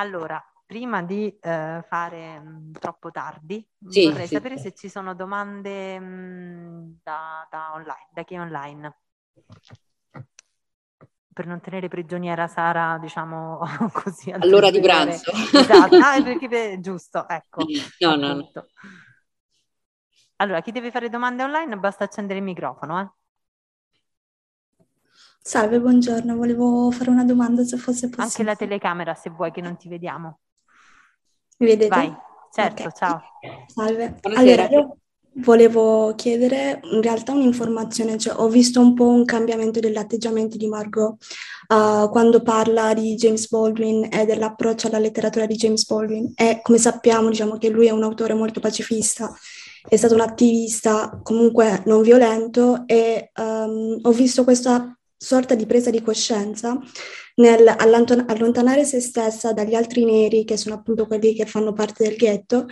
[0.00, 4.34] Allora, prima di eh, fare mh, mm, troppo tardi, sì, vorrei sì.
[4.34, 8.98] sapere se ci sono domande mh, mm, da, da, online, da chi è online.
[11.32, 13.60] Per non tenere prigioniera Sara, diciamo
[13.92, 14.30] così.
[14.30, 15.32] All'ora di pranzo.
[15.32, 16.48] Esatto, ah, perché,
[16.80, 17.66] giusto, ecco.
[17.98, 18.50] No, no, no.
[20.36, 23.19] Allora, chi deve fare domande online basta accendere il microfono, eh.
[25.42, 28.24] Salve, buongiorno, volevo fare una domanda se fosse possibile.
[28.24, 30.40] Anche la telecamera se vuoi che non ti vediamo.
[31.58, 31.88] Mi vedete?
[31.88, 32.14] Vai,
[32.52, 32.92] certo, okay.
[32.94, 33.22] ciao.
[33.66, 34.18] Salve.
[34.20, 34.64] Buonasera.
[34.64, 34.96] Allora, io
[35.42, 40.66] volevo chiedere in realtà un'informazione, cioè ho visto un po' un cambiamento degli atteggiamenti di
[40.66, 41.16] Margot
[41.68, 46.76] uh, quando parla di James Baldwin e dell'approccio alla letteratura di James Baldwin e come
[46.76, 49.32] sappiamo diciamo che lui è un autore molto pacifista
[49.88, 55.90] è stato un attivista comunque non violento e um, ho visto questa sorta di presa
[55.90, 56.80] di coscienza
[57.36, 62.16] nel allontanare se stessa dagli altri neri, che sono appunto quelli che fanno parte del
[62.16, 62.66] ghetto,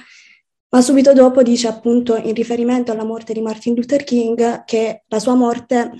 [0.71, 5.19] ma subito dopo dice appunto in riferimento alla morte di Martin Luther King che la
[5.19, 5.91] sua morte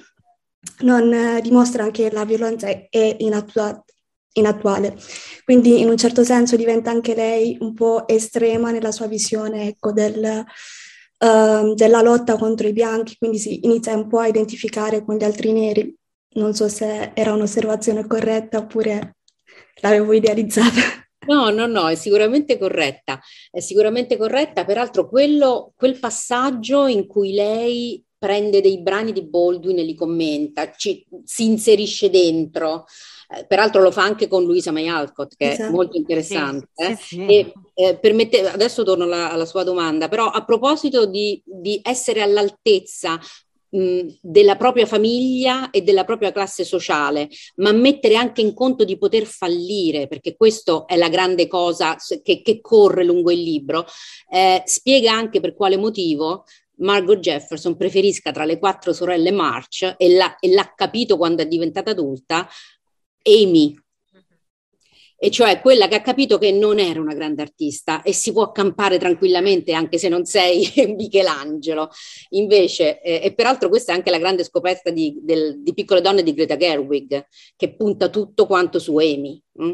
[0.81, 3.83] non eh, dimostra anche la violenza è inattua-
[4.33, 4.97] inattuale.
[5.45, 9.93] Quindi in un certo senso diventa anche lei un po' estrema nella sua visione ecco,
[9.93, 10.45] del,
[11.19, 15.25] uh, della lotta contro i bianchi, quindi si inizia un po' a identificare con gli
[15.25, 15.98] altri neri.
[16.39, 19.17] Non so se era un'osservazione corretta oppure
[19.81, 20.81] l'avevo idealizzata.
[21.27, 23.21] No, no, no, è sicuramente corretta,
[23.51, 29.79] è sicuramente corretta, peraltro quello, quel passaggio in cui lei prende dei brani di Baldwin
[29.79, 32.87] e li commenta, ci, si inserisce dentro,
[33.29, 35.69] eh, peraltro lo fa anche con Luisa May Alcott, che esatto.
[35.69, 36.69] è molto interessante.
[36.73, 36.97] Sì, eh?
[36.97, 37.27] sì, sì.
[37.27, 42.23] E, eh, permette, adesso torno alla, alla, sua domanda, però a proposito di, di essere
[42.23, 43.21] all'altezza
[43.71, 49.27] della propria famiglia e della propria classe sociale, ma mettere anche in conto di poter
[49.27, 53.85] fallire, perché questa è la grande cosa che, che corre lungo il libro,
[54.31, 56.45] eh, spiega anche per quale motivo
[56.79, 61.47] Margot Jefferson preferisca tra le quattro sorelle March e l'ha, e l'ha capito quando è
[61.47, 62.49] diventata adulta,
[63.23, 63.77] Amy,
[65.21, 68.45] e cioè quella che ha capito che non era una grande artista e si può
[68.45, 71.91] accampare tranquillamente anche se non sei Michelangelo.
[72.31, 76.23] Invece, eh, e peraltro questa è anche la grande scoperta di, del, di Piccole Donne
[76.23, 79.43] di Greta Gerwig, che punta tutto quanto su Amy.
[79.61, 79.73] Mm?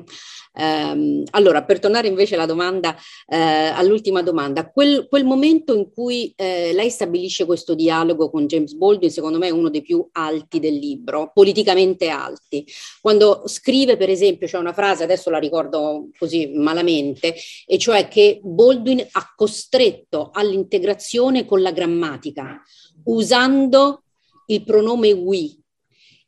[0.55, 6.32] Um, allora, per tornare invece alla domanda, eh, all'ultima domanda, quel, quel, momento in cui
[6.36, 10.59] eh, lei stabilisce questo dialogo con James Baldwin, secondo me è uno dei più alti
[10.59, 12.64] del libro, politicamente alti.
[13.01, 17.35] Quando scrive, per esempio, c'è una frase, adesso la ricordo così malamente,
[17.66, 22.62] e cioè che Baldwin ha costretto all'integrazione con la grammatica,
[23.05, 24.05] usando
[24.47, 25.57] il pronome we.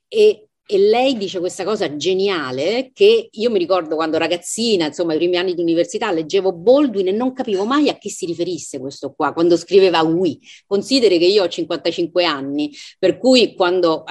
[0.09, 5.17] E e lei dice questa cosa geniale che io mi ricordo quando ragazzina, insomma, i
[5.17, 9.12] primi anni di università, leggevo Baldwin e non capivo mai a chi si riferisse questo
[9.14, 10.39] qua, quando scriveva we.
[10.67, 14.05] Consideri che io ho 55 anni, per cui quando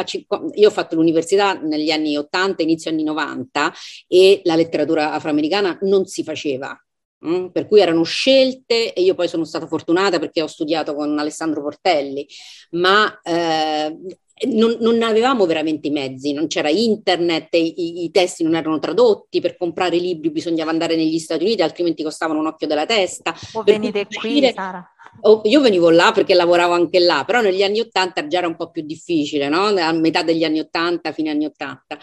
[0.54, 3.74] io ho fatto l'università negli anni 80, inizio anni 90
[4.08, 6.80] e la letteratura afroamericana non si faceva.
[7.26, 7.48] Mm?
[7.48, 11.62] Per cui erano scelte e io poi sono stata fortunata perché ho studiato con Alessandro
[11.62, 12.26] Portelli,
[12.72, 13.98] ma eh,
[14.48, 19.40] non, non, avevamo veramente i mezzi, non c'era internet, i, i, testi non erano tradotti,
[19.40, 23.34] per comprare libri bisognava andare negli Stati Uniti, altrimenti costavano un occhio della testa.
[23.54, 24.86] O venite qui, Sara.
[25.22, 28.58] Oh, io venivo là perché lavoravo anche là, però negli anni Ottanta già era un
[28.58, 29.68] po' più difficile, no?
[29.68, 31.98] a metà degli anni Ottanta, fine anni Ottanta.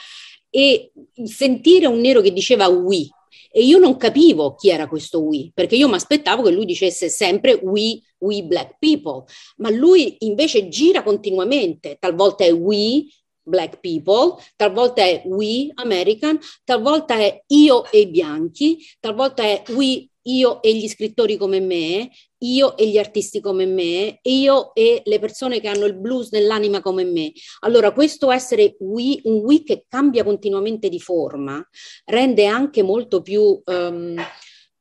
[0.49, 0.93] E
[1.25, 3.09] sentire un nero che diceva we,
[3.53, 7.09] e io non capivo chi era questo we, perché io mi aspettavo che lui dicesse
[7.09, 9.25] sempre we, we black people,
[9.57, 13.05] ma lui invece gira continuamente, talvolta è we,
[13.43, 20.09] black people, talvolta è we American, talvolta è io e i bianchi, talvolta è we
[20.23, 22.11] io e gli scrittori come me,
[22.43, 26.81] io e gli artisti come me, io e le persone che hanno il blues nell'anima
[26.81, 27.33] come me.
[27.61, 31.67] Allora, questo essere we, un we che cambia continuamente di forma
[32.05, 34.17] rende anche molto più, um,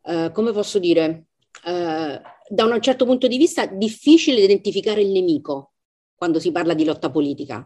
[0.02, 1.26] uh, come posso dire,
[1.66, 5.74] uh, da un certo punto di vista difficile identificare il nemico
[6.16, 7.66] quando si parla di lotta politica.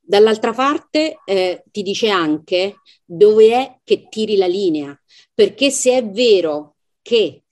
[0.00, 4.98] Dall'altra parte eh, ti dice anche dove è che tiri la linea,
[5.34, 7.42] perché se è vero che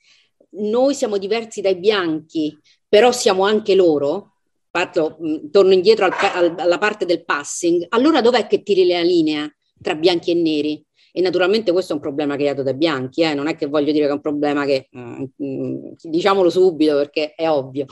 [0.50, 2.56] noi siamo diversi dai bianchi,
[2.88, 4.36] però siamo anche loro,
[4.70, 9.02] parto, mm, torno indietro al, al, alla parte del passing, allora dov'è che tiri la
[9.02, 10.86] linea tra bianchi e neri?
[11.16, 13.32] E naturalmente questo è un problema creato dai bianchi, eh?
[13.32, 17.32] non è che voglio dire che è un problema che, mm, mm diciamolo subito perché
[17.34, 17.86] è ovvio,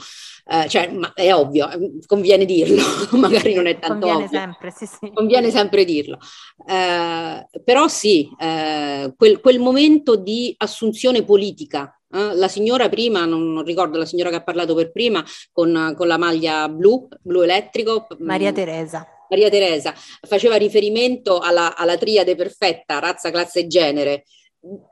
[0.45, 2.83] eh, cioè ma è ovvio, eh, conviene dirlo,
[3.17, 4.39] magari non è tanto conviene ovvio.
[4.39, 5.11] Sempre, sì, sì.
[5.11, 6.19] Conviene sempre dirlo.
[6.67, 13.51] Eh, però sì, eh, quel, quel momento di assunzione politica eh, la signora prima, non,
[13.51, 17.41] non, ricordo la signora che ha parlato per prima, con, con la maglia blu, blu
[17.41, 18.07] elettrico.
[18.19, 19.05] Maria Teresa.
[19.29, 24.23] Maria Teresa faceva riferimento alla, alla triade perfetta, razza, classe e genere.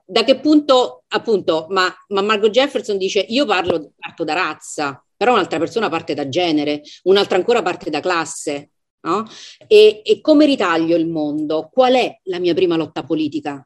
[0.05, 5.33] Da che punto, appunto, ma, ma Margot Jefferson dice io parlo, parto da razza, però
[5.33, 8.69] un'altra persona parte da genere, un'altra ancora parte da classe.
[9.05, 9.25] No?
[9.67, 11.69] E, e come ritaglio il mondo?
[11.71, 13.65] Qual è la mia prima lotta politica?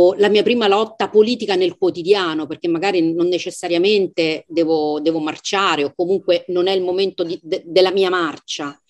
[0.00, 5.82] O la mia prima lotta politica nel quotidiano, perché magari non necessariamente devo, devo marciare
[5.82, 8.80] o comunque non è il momento di, de, della mia marcia.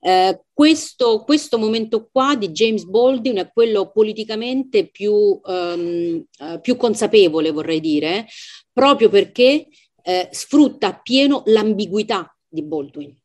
[0.00, 6.76] Eh, questo, questo, momento qua di James Baldwin è quello politicamente più, um, uh, più
[6.76, 8.26] consapevole, vorrei dire,
[8.72, 9.68] proprio perché
[10.02, 13.16] eh, sfrutta appieno l'ambiguità di Baldwin.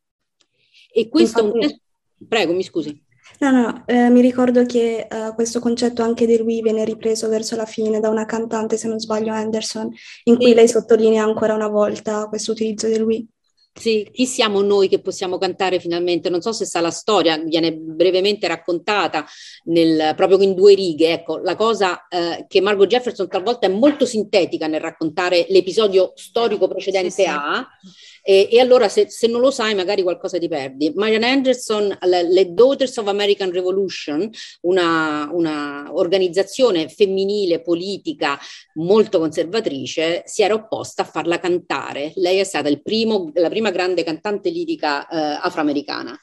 [0.93, 1.65] E questo Infatti...
[1.65, 2.27] è un...
[2.27, 3.05] Prego, mi scusi.
[3.39, 7.55] No, no, eh, mi ricordo che uh, questo concetto anche di lui viene ripreso verso
[7.55, 9.91] la fine da una cantante, se non sbaglio, Anderson,
[10.23, 10.53] in cui sì.
[10.53, 13.27] lei sottolinea ancora una volta questo utilizzo di lui.
[13.77, 16.29] Sì, chi siamo noi che possiamo cantare finalmente?
[16.29, 19.23] Non so se sa la storia, viene brevemente raccontata
[19.65, 21.11] nel, proprio in due righe.
[21.11, 26.67] Ecco, la cosa eh, che Margot Jefferson talvolta è molto sintetica nel raccontare l'episodio storico
[26.67, 27.27] precedente sì, sì.
[27.27, 27.67] a,
[28.29, 30.91] e, e allora se, se, non lo sai magari qualcosa ti perdi.
[30.93, 34.29] Marian Anderson, le, le Daughters of American Revolution,
[34.63, 38.37] una, una, organizzazione femminile politica
[38.73, 42.11] molto conservatrice, si era opposta a farla cantare.
[42.15, 46.17] Lei è stata primo, la prima grande cantante lirica eh, afroamericana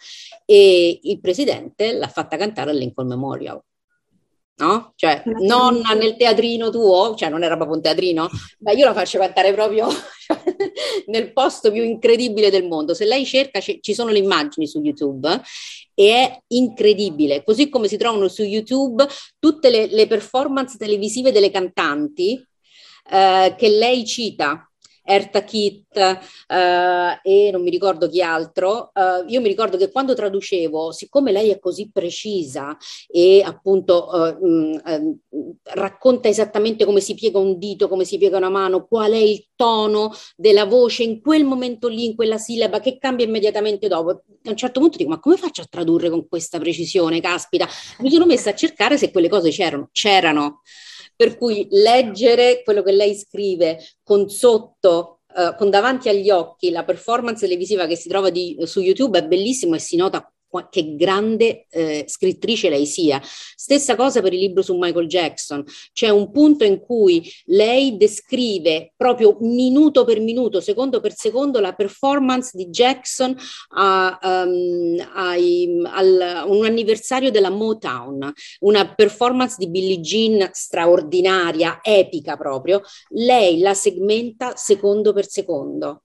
[0.45, 3.62] e il presidente l'ha fatta cantare al Lincoln Memorial
[4.57, 4.92] no?
[4.95, 8.28] Cioè, nonna nel teatrino tuo, cioè non era proprio un teatrino,
[8.61, 9.88] ma io la faccio cantare proprio
[11.07, 12.95] nel posto più incredibile del mondo.
[12.95, 15.40] Se lei cerca, c- ci sono le immagini su YouTube
[15.95, 17.42] e è incredibile.
[17.42, 19.07] Così come si trovano su YouTube
[19.38, 22.40] tutte le, le performance televisive delle cantanti
[23.11, 24.68] eh, che lei cita
[25.07, 30.14] Erta Kitt eh, e non mi ricordo chi altro, eh, io mi ricordo che quando
[30.14, 32.74] traducevo, siccome lei è così precisa
[33.07, 35.18] e appunto eh, mh, ehm,
[35.74, 39.46] racconta esattamente come si piega un dito, come si piega una mano, qual è il
[39.55, 44.11] tono della voce in quel momento lì, in quella sillaba, che cambia immediatamente dopo.
[44.11, 47.20] A un certo punto dico, ma come faccio a tradurre con questa precisione?
[47.20, 47.68] Caspita,
[48.00, 49.88] mi sono messa a cercare se quelle cose c'erano.
[49.92, 50.61] C'erano.
[51.16, 56.84] Per cui leggere quello che lei scrive con sotto Uh, con davanti agli occhi la
[56.84, 60.32] performance televisiva che si trova di, su YouTube è bellissimo e si nota
[60.70, 63.20] che grande eh, scrittrice lei sia.
[63.22, 65.64] Stessa cosa per il libro su Michael Jackson.
[65.92, 71.72] C'è un punto in cui lei descrive proprio minuto per minuto, secondo per secondo, la
[71.72, 73.36] performance di Jackson
[73.76, 82.36] a, um, ai, al, un anniversario della Motown, una performance di Billie Jean straordinaria, epica
[82.36, 82.80] proprio.
[83.11, 86.02] Lei la segmenta secondo per secondo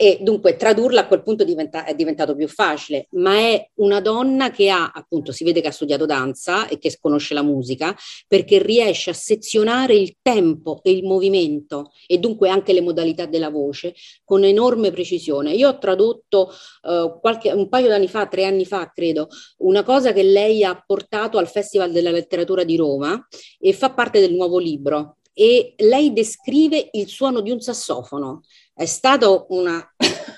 [0.00, 4.52] e dunque tradurla a quel punto diventa, è diventato più facile, ma è una donna
[4.52, 7.96] che ha, appunto, si vede che ha studiato danza e che conosce la musica,
[8.28, 13.50] perché riesce a sezionare il tempo e il movimento e dunque anche le modalità della
[13.50, 13.92] voce
[14.22, 15.50] con enorme precisione.
[15.54, 16.52] Io ho tradotto
[16.82, 19.26] uh, qualche, un paio d'anni fa, tre anni fa credo,
[19.58, 23.26] una cosa che lei ha portato al Festival della Letteratura di Roma
[23.58, 28.42] e fa parte del nuovo libro e lei descrive il suono di un sassofono
[28.74, 29.88] è stata una...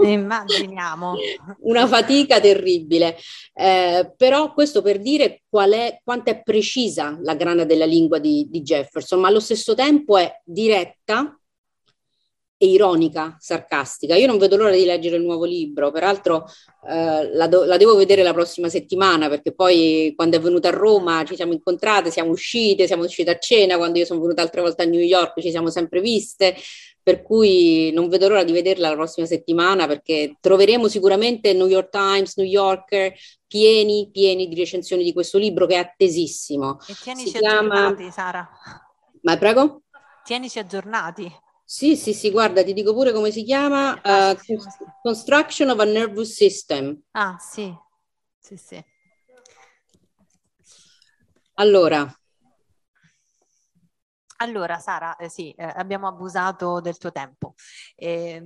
[0.00, 1.14] Immaginiamo.
[1.60, 3.16] una fatica terribile,
[3.52, 8.46] eh, però questo per dire qual è, quanto è precisa la grana della lingua di,
[8.48, 11.37] di Jefferson, ma allo stesso tempo è diretta,
[12.60, 14.16] e ironica, sarcastica.
[14.16, 16.46] Io non vedo l'ora di leggere il nuovo libro, peraltro
[16.88, 20.72] eh, la, do- la, devo vedere la prossima settimana perché poi quando è venuta a
[20.72, 24.60] Roma ci siamo incontrate, siamo uscite, siamo uscite a cena, quando io sono venuta altre
[24.60, 26.56] volte a New York ci siamo sempre viste,
[27.00, 31.90] per cui non vedo l'ora di vederla la prossima settimana perché troveremo sicuramente New York
[31.90, 33.14] Times, New Yorker
[33.46, 36.78] pieni, pieni di recensioni di questo libro che è attesissimo.
[36.88, 38.10] E tienici si aggiornati, chiama...
[38.10, 38.48] Sara.
[39.22, 39.82] Ma prego?
[40.24, 41.46] Tienici aggiornati.
[41.70, 44.34] Sì, sì, sì, guarda, ti dico pure come si chiama, uh,
[45.02, 46.98] Construction of a Nervous System.
[47.10, 47.70] Ah, sì,
[48.38, 48.82] sì, sì.
[51.56, 52.10] Allora,
[54.40, 57.54] allora, Sara, eh, sì, eh, abbiamo abusato del tuo tempo.
[57.96, 58.40] Eh,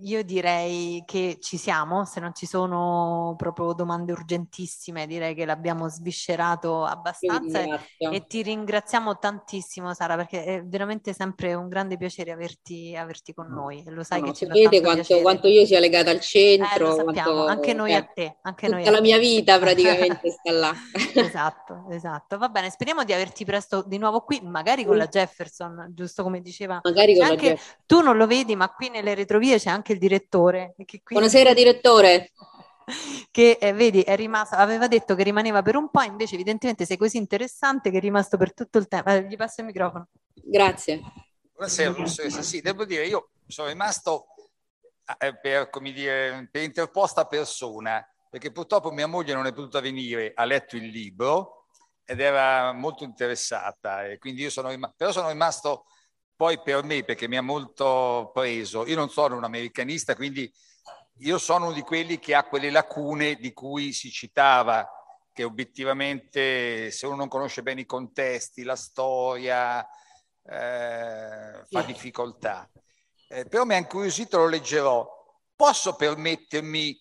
[0.00, 5.88] io direi che ci siamo, se non ci sono proprio domande urgentissime, direi che l'abbiamo
[5.88, 7.60] sviscerato abbastanza
[7.98, 13.46] e ti ringraziamo tantissimo, Sara, perché è veramente sempre un grande piacere averti, averti con
[13.46, 13.84] noi.
[13.86, 16.98] Lo sai no, che ci vede quanto, quanto, io sia legata al centro.
[16.98, 18.38] Eh, quanto, anche noi a te.
[18.42, 20.74] Anche tutta noi la mia vita praticamente sta là.
[21.14, 22.36] esatto, esatto.
[22.36, 26.22] Va bene, speriamo di averti presto di nuovo qui, magari con la Jeff Jefferson, giusto
[26.22, 26.80] come diceva.
[26.82, 30.74] Magari anche, tu non lo vedi, ma qui nelle retrovie c'è anche il direttore.
[30.86, 31.02] Qui...
[31.04, 32.32] Buonasera direttore.
[33.30, 36.96] che eh, vedi è rimasto, aveva detto che rimaneva per un po', invece evidentemente sei
[36.96, 39.10] così interessante che è rimasto per tutto il tempo.
[39.10, 40.08] Eh, gli passo il microfono.
[40.32, 41.02] Grazie.
[41.52, 44.26] Buonasera professoressa, sì, devo dire, io sono rimasto
[45.18, 50.32] eh, per, come dire, per interposta persona, perché purtroppo mia moglie non è potuta venire,
[50.34, 51.65] ha letto il libro
[52.06, 55.86] ed era molto interessata e quindi io sono rimasto, però sono rimasto
[56.36, 58.86] poi per me perché mi ha molto preso.
[58.86, 60.50] Io non sono un americanista, quindi
[61.20, 64.88] io sono uno di quelli che ha quelle lacune di cui si citava,
[65.32, 69.84] che obiettivamente se uno non conosce bene i contesti, la storia,
[70.44, 72.70] eh, fa difficoltà.
[73.28, 75.08] Eh, però mi ha incuriosito, lo leggerò.
[75.56, 76.96] Posso permettermi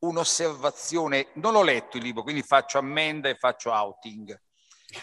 [0.00, 1.28] un'osservazione?
[1.34, 4.38] Non ho letto il libro, quindi faccio ammenda e faccio outing.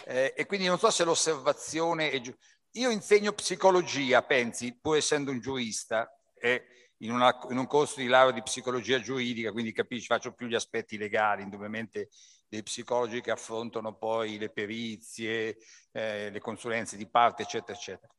[0.04, 2.40] Eh, e quindi non so se l'osservazione è giusta.
[2.72, 6.64] Io insegno psicologia, pensi, pur essendo un giurista, eh,
[6.98, 10.54] in, una, in, un corso di laurea di psicologia giuridica, quindi capisci, faccio più gli
[10.54, 12.10] aspetti legali, indubbiamente
[12.48, 15.58] dei psicologi che affrontano poi le perizie,
[15.92, 18.12] eh, le consulenze di parte, eccetera, eccetera.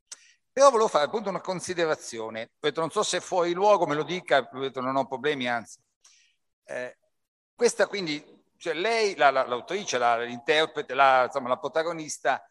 [0.52, 4.50] Però volevo fare appunto una considerazione, detto, non so se fuori luogo me lo dica,
[4.52, 5.80] detto, non ho problemi, anzi.
[6.66, 6.98] Eh,
[7.56, 12.46] questa quindi cioè lei, la, la, l'autrice, la, l'interprete, la, insomma, la protagonista,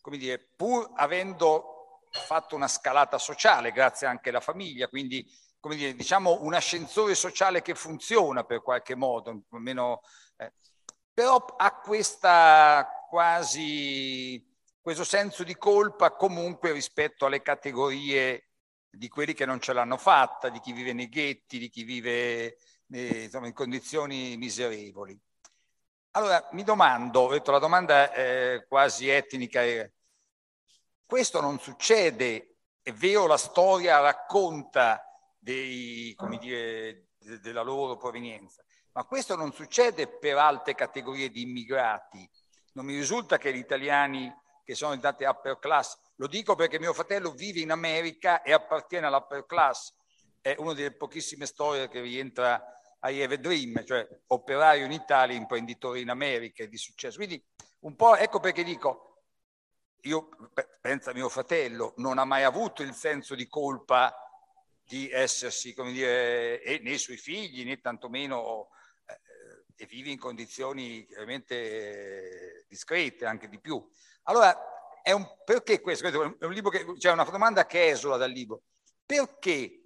[0.00, 5.26] come dire, pur avendo fatto una scalata sociale, grazie anche alla famiglia, quindi
[5.60, 10.02] come dire, diciamo un ascensore sociale che funziona per qualche modo, almeno,
[10.36, 10.52] eh,
[11.12, 14.44] però ha questa quasi
[14.80, 18.48] questo senso di colpa comunque rispetto alle categorie
[18.90, 22.58] di quelli che non ce l'hanno fatta, di chi vive nei ghetti, di chi vive
[22.90, 25.18] eh, insomma, in condizioni miserevoli.
[26.16, 29.62] Allora, mi domando, ho detto la domanda è quasi etnica,
[31.04, 35.04] questo non succede, è vero la storia racconta
[35.36, 38.62] dei, dire, della loro provenienza,
[38.92, 42.30] ma questo non succede per altre categorie di immigrati.
[42.74, 44.32] Non mi risulta che gli italiani
[44.62, 49.06] che sono diventati upper class, lo dico perché mio fratello vive in America e appartiene
[49.08, 49.92] all'upper class,
[50.40, 52.62] è una delle pochissime storie che rientra
[53.04, 57.16] I have a dream, cioè operaio in Italia, imprenditore in America di successo.
[57.16, 57.42] Quindi
[57.80, 59.24] un po' ecco perché dico,
[60.02, 60.28] io
[60.80, 64.14] penso a mio fratello, non ha mai avuto il senso di colpa
[64.82, 68.68] di essersi, come dire, e né i suoi figli né tantomeno,
[69.06, 69.20] eh,
[69.76, 73.86] e vive in condizioni chiaramente discrete, anche di più.
[74.24, 74.56] Allora,
[75.02, 76.06] è un, perché questo?
[76.38, 78.62] È un libro che, cioè una domanda che esula dal libro.
[79.04, 79.82] Perché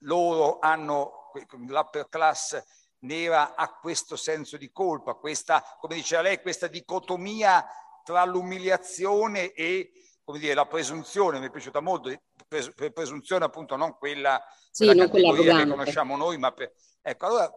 [0.00, 1.25] loro hanno
[1.66, 2.62] l'upper class
[3.00, 7.66] nera ha questo senso di colpa, questa, come diceva lei, questa dicotomia
[8.02, 9.92] tra l'umiliazione e
[10.26, 12.12] come dire, la presunzione, mi è piaciuta molto,
[12.48, 16.72] pres- presunzione appunto non quella, sì, quella non quella che conosciamo noi, ma per...
[17.00, 17.52] ecco, allora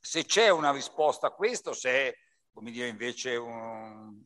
[0.00, 2.16] se c'è una risposta a questo, se è
[2.52, 4.22] come dire invece un,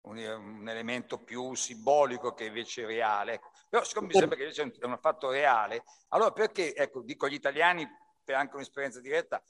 [0.00, 3.50] un, un elemento più simbolico che invece reale, ecco.
[3.68, 7.34] però siccome mi sembra che invece è un fatto reale, allora perché, ecco, dico gli
[7.34, 7.88] italiani
[8.24, 9.42] per anche un'esperienza diretta,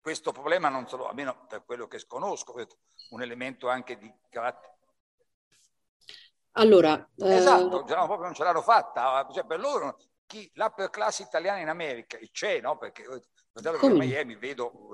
[0.00, 2.54] questo problema non solo, almeno per quello che sconosco,
[3.10, 4.72] un elemento anche di carattere.
[6.56, 7.84] Allora, esatto, eh...
[7.84, 12.60] proprio non ce l'hanno fatta, cioè per loro chi, l'upper class italiana in America, c'è,
[12.60, 12.76] no?
[12.76, 14.90] Perché a Miami vedo,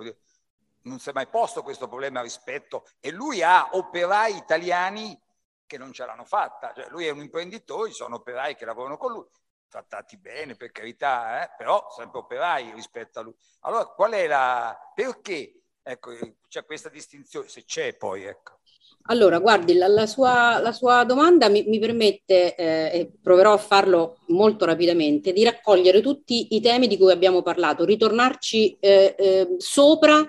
[0.83, 5.21] non si è mai posto questo problema rispetto, e lui ha operai italiani
[5.67, 8.97] che non ce l'hanno fatta, cioè lui è un imprenditore, ci sono operai che lavorano
[8.97, 9.27] con lui,
[9.71, 11.55] trattati bene, per carità, eh?
[11.57, 13.35] però sempre operai rispetto a lui.
[13.61, 14.77] Allora, qual è la...
[14.95, 16.11] perché ecco,
[16.49, 18.59] c'è questa distinzione, se c'è poi, ecco.
[19.05, 23.59] Allora, guardi, la, la, sua, la sua, domanda mi, mi permette, eh, e proverò a
[23.59, 29.55] farlo molto rapidamente, di raccogliere tutti i temi di cui abbiamo parlato, ritornarci eh, eh,
[29.57, 30.29] sopra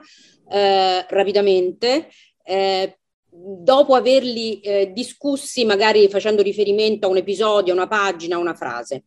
[0.49, 2.09] eh, rapidamente,
[2.43, 3.00] eh,
[3.31, 8.53] dopo averli eh, discussi magari facendo riferimento a un episodio, a una pagina, a una
[8.53, 9.05] frase.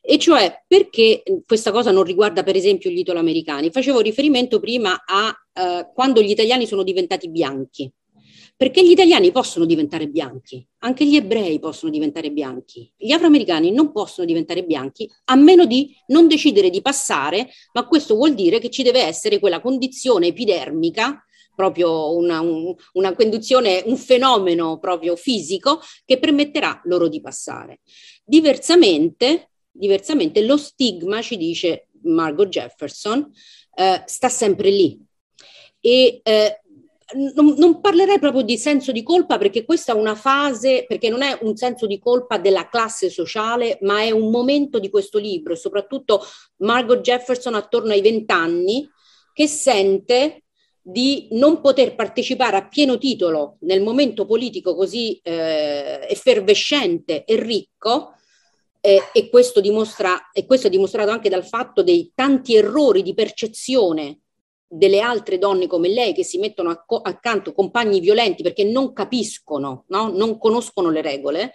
[0.00, 3.70] E cioè perché questa cosa non riguarda per esempio gli italoamericani?
[3.70, 7.92] Facevo riferimento prima a eh, quando gli italiani sono diventati bianchi.
[8.56, 13.92] Perché gli italiani possono diventare bianchi, anche gli ebrei possono diventare bianchi, gli afroamericani non
[13.92, 18.68] possono diventare bianchi a meno di non decidere di passare, ma questo vuol dire che
[18.68, 21.22] ci deve essere quella condizione epidermica
[21.58, 27.80] proprio una, un, una condizione, un fenomeno proprio fisico che permetterà loro di passare.
[28.24, 33.28] Diversamente, diversamente lo stigma, ci dice Margot Jefferson,
[33.74, 35.04] eh, sta sempre lì.
[35.80, 36.60] E eh,
[37.34, 41.22] non, non, parlerei proprio di senso di colpa perché questa è una fase, perché non
[41.22, 45.54] è un senso di colpa della classe sociale, ma è un momento di questo libro
[45.54, 46.22] e soprattutto
[46.58, 48.88] Margot Jefferson attorno ai vent'anni
[49.32, 50.44] che sente
[50.90, 58.14] di non poter partecipare a pieno titolo nel momento politico così eh, effervescente e ricco,
[58.80, 63.12] eh, e, questo dimostra, e questo è dimostrato anche dal fatto dei tanti errori di
[63.12, 64.20] percezione
[64.66, 69.84] delle altre donne come lei che si mettono acc- accanto compagni violenti perché non capiscono,
[69.88, 70.08] no?
[70.08, 71.52] non conoscono le regole,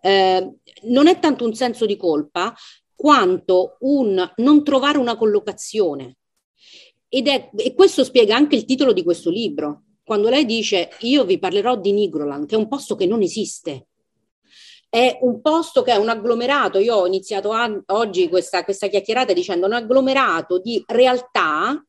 [0.00, 0.52] eh,
[0.82, 2.52] non è tanto un senso di colpa
[2.92, 6.16] quanto un non trovare una collocazione.
[7.16, 9.82] Ed è, e questo spiega anche il titolo di questo libro.
[10.02, 13.86] Quando lei dice io vi parlerò di Nigroland, che è un posto che non esiste,
[14.88, 16.78] è un posto che è un agglomerato.
[16.78, 21.80] Io ho iniziato a, oggi questa, questa chiacchierata dicendo un agglomerato di realtà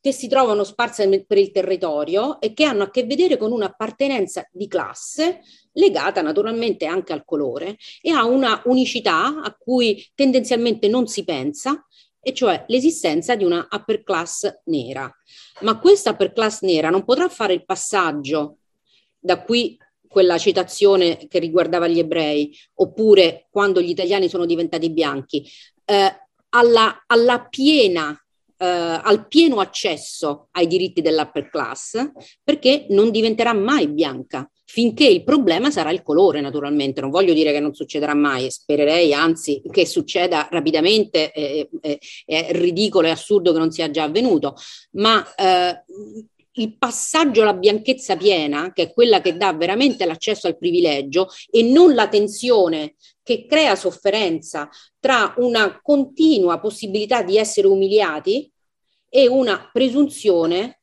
[0.00, 4.48] che si trovano sparse per il territorio e che hanno a che vedere con un'appartenenza
[4.50, 5.40] di classe
[5.72, 11.86] legata naturalmente anche al colore e a una unicità a cui tendenzialmente non si pensa
[12.24, 15.08] e cioè l'esistenza di una upper class nera.
[15.60, 18.58] Ma questa upper class nera non potrà fare il passaggio
[19.18, 19.78] da qui
[20.08, 25.44] quella citazione che riguardava gli ebrei, oppure quando gli italiani sono diventati bianchi,
[25.84, 28.16] eh, alla, alla piena
[28.56, 32.10] eh, al pieno accesso ai diritti dell'upper class
[32.42, 37.00] perché non diventerà mai bianca finché il problema sarà il colore, naturalmente.
[37.00, 42.48] Non voglio dire che non succederà mai, spererei anzi che succeda rapidamente, eh, eh, è
[42.50, 44.56] ridicolo e assurdo che non sia già avvenuto,
[44.92, 45.84] ma eh,
[46.56, 51.62] il passaggio alla bianchezza piena, che è quella che dà veramente l'accesso al privilegio e
[51.62, 52.94] non la tensione
[53.24, 54.68] che crea sofferenza
[55.00, 58.48] tra una continua possibilità di essere umiliati
[59.08, 60.80] e una presunzione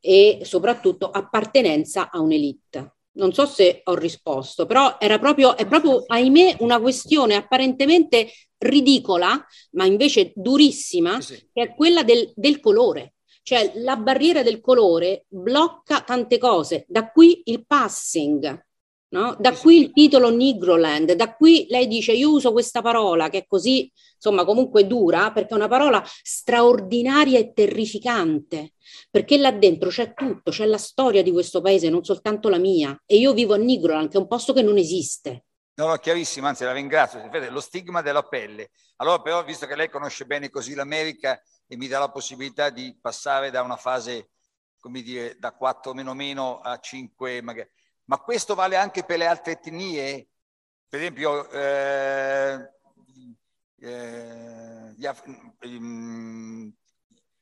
[0.00, 2.94] e soprattutto appartenenza a un'elite.
[3.16, 9.44] Non so se ho risposto, però era proprio, è proprio, ahimè, una questione apparentemente ridicola,
[9.72, 11.48] ma invece durissima, sì.
[11.52, 13.14] che è quella del, del colore.
[13.42, 18.65] Cioè la barriera del colore blocca tante cose, da qui il passing,
[19.08, 19.36] No?
[19.38, 23.46] Da qui il titolo Nigroland, da qui lei dice io uso questa parola che è
[23.46, 28.72] così, insomma, comunque dura, perché è una parola straordinaria e terrificante,
[29.08, 33.00] perché là dentro c'è tutto, c'è la storia di questo paese, non soltanto la mia,
[33.06, 35.44] e io vivo a Nigroland, che è un posto che non esiste.
[35.74, 38.70] No, no, chiarissimo, anzi la ringrazio, Vede, lo stigma della pelle.
[38.96, 42.96] Allora però, visto che lei conosce bene così l'America e mi dà la possibilità di
[43.00, 44.30] passare da una fase,
[44.80, 47.68] come dire, da 4 meno meno a 5 magari,
[48.06, 50.28] ma questo vale anche per le altre etnie?
[50.88, 52.70] Per esempio, eh,
[53.80, 56.68] eh, gli, mm,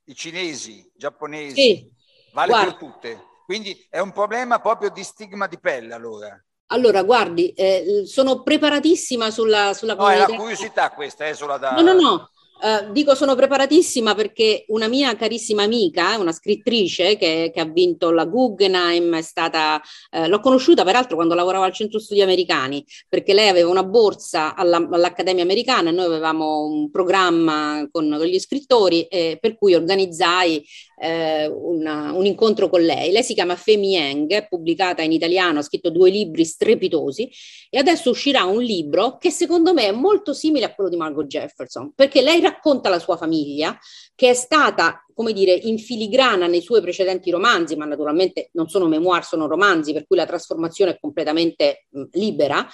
[0.04, 1.90] i cinesi, i giapponesi, sì.
[2.32, 2.70] vale Guarda.
[2.70, 3.24] per tutte.
[3.44, 6.42] Quindi è un problema proprio di stigma di pelle allora.
[6.68, 11.58] Allora, guardi, eh, sono preparatissima sulla, sulla No, è la curiosità questa, è eh, solo
[11.58, 11.72] da...
[11.72, 12.30] No, no, no,
[12.64, 18.10] Uh, dico sono preparatissima perché una mia carissima amica, una scrittrice che, che ha vinto
[18.10, 19.82] la Guggenheim, è stata,
[20.12, 24.54] uh, l'ho conosciuta peraltro quando lavoravo al Centro Studi Americani, perché lei aveva una borsa
[24.54, 29.74] alla, all'Accademia Americana e noi avevamo un programma con, con gli scrittori eh, per cui
[29.74, 30.64] organizzai
[30.96, 33.12] eh, una, un incontro con lei.
[33.12, 37.30] Lei si chiama Femi Eng, pubblicata in italiano, ha scritto due libri strepitosi
[37.70, 41.26] e adesso uscirà un libro che secondo me è molto simile a quello di Margot
[41.26, 43.78] Jefferson, perché lei racconta la sua famiglia
[44.14, 48.86] che è stata, come dire, in filigrana nei suoi precedenti romanzi, ma naturalmente non sono
[48.86, 52.66] memoir, sono romanzi, per cui la trasformazione è completamente mh, libera.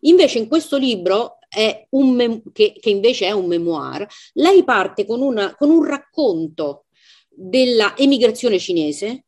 [0.00, 1.38] Invece in questo libro
[1.90, 6.83] mem- che, che, invece è un memoir, lei parte con, una, con un racconto
[7.34, 9.24] della emigrazione cinese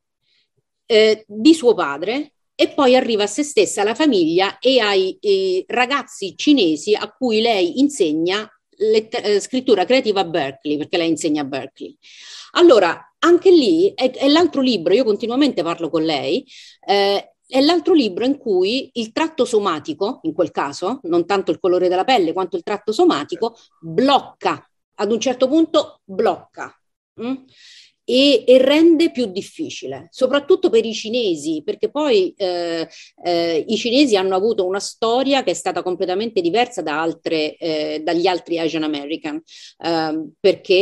[0.87, 5.65] eh, di suo padre e poi arriva a se stessa, alla famiglia e ai eh,
[5.69, 11.43] ragazzi cinesi a cui lei insegna lett- eh, scrittura creativa a Berkeley, perché lei insegna
[11.43, 11.97] a Berkeley.
[12.53, 16.47] Allora, anche lì è, è l'altro libro, io continuamente parlo con lei,
[16.87, 21.61] eh, è l'altro libro in cui il tratto somatico, in quel caso, non tanto il
[21.61, 26.75] colore della pelle quanto il tratto somatico, blocca, ad un certo punto blocca.
[27.21, 27.35] Mm?
[28.09, 32.89] E, e, rende più difficile, soprattutto per i cinesi, perché poi eh,
[33.25, 38.01] eh, i cinesi hanno avuto una storia che è stata completamente diversa da altre, eh,
[38.05, 39.43] dagli altri Asian American,
[39.79, 40.77] ehm, perché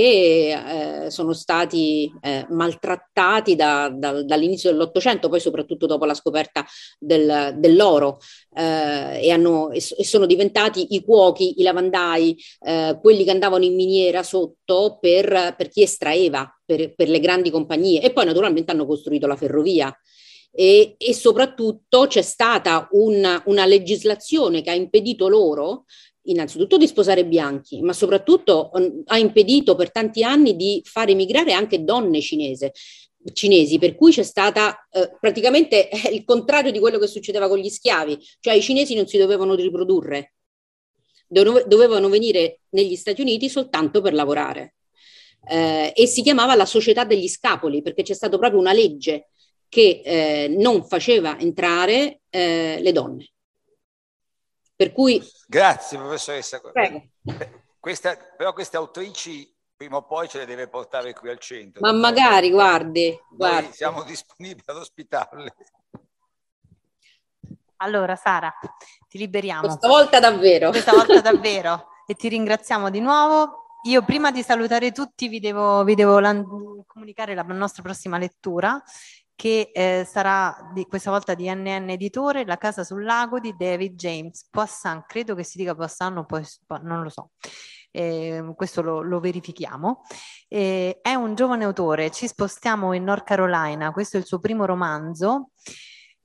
[1.07, 6.67] eh, sono stati eh, maltrattati da, da, dall'inizio dell'Ottocento, poi soprattutto dopo la scoperta
[6.99, 8.19] del, dell'oro.
[8.55, 12.37] Eh, e, hanno, e, sono diventati i cuochi, i lavandai,
[13.01, 18.03] quelli che andavano in miniera sotto per, per chi estraeva per, per le grandi compagnie.
[18.03, 19.97] E poi naturalmente hanno costruito la ferrovia.
[20.57, 25.87] E, e, soprattutto c'è stata una, una, legislazione che ha impedito loro
[26.27, 31.53] innanzitutto di sposare bianchi, ma soprattutto um, ha impedito per tanti anni di far emigrare
[31.53, 32.73] anche donne cinese,
[33.33, 37.69] cinesi, per cui c'è stata eh, praticamente il contrario di quello che succedeva con gli
[37.69, 40.35] schiavi, cioè i cinesi non si dovevano riprodurre,
[41.27, 44.75] dovevano venire negli Stati Uniti soltanto per lavorare
[45.47, 49.29] eh, e si chiamava la Società degli Scapoli perché c'è stata proprio una legge
[49.69, 53.29] che eh, non faceva entrare eh, le donne.
[54.77, 55.23] Per cui...
[55.47, 56.61] Grazie professoressa.
[56.61, 57.03] Prego.
[57.79, 61.81] Questa, però queste autrici prima o poi ce le deve portare qui al centro.
[61.81, 63.73] Ma magari, guardi, guardi.
[63.73, 65.55] siamo disponibili ad ospitarle.
[67.79, 68.53] Allora Sara,
[69.09, 69.63] ti liberiamo.
[69.63, 70.71] Questa volta davvero.
[70.71, 71.89] Questa volta davvero.
[72.07, 76.45] e ti ringraziamo di nuovo io prima di salutare tutti vi devo, vi devo lan-
[76.87, 78.83] comunicare la nostra prossima lettura
[79.35, 83.97] che eh, sarà di, questa volta di NN Editore, La casa sul lago di David
[83.97, 86.25] James Poisson, credo che si dica Poisson
[86.83, 87.31] non lo so.
[87.91, 90.03] Eh, questo lo, lo verifichiamo.
[90.49, 94.65] Eh, è un giovane autore, ci spostiamo in North Carolina, questo è il suo primo
[94.65, 95.51] romanzo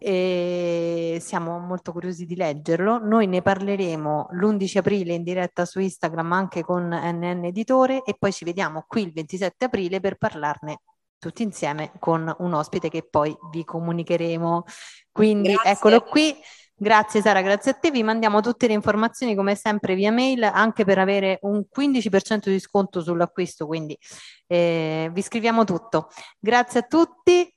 [0.02, 3.00] e siamo molto curiosi di leggerlo.
[3.00, 8.32] Noi ne parleremo l'11 aprile in diretta su Instagram anche con NN Editore e poi
[8.32, 10.80] ci vediamo qui il 27 aprile per parlarne
[11.20, 14.64] tutti insieme con un ospite che poi vi comunicheremo.
[15.12, 15.72] Quindi grazie.
[15.72, 16.34] eccolo qui.
[16.82, 17.92] Grazie Sara, grazie a te.
[17.92, 22.58] Vi mandiamo tutte le informazioni come sempre via mail anche per avere un 15% di
[22.58, 24.00] sconto sull'acquisto, quindi
[24.48, 26.08] eh, vi scriviamo tutto.
[26.40, 27.54] Grazie a tutti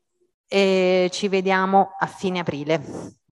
[0.53, 2.79] e ci vediamo a fine aprile.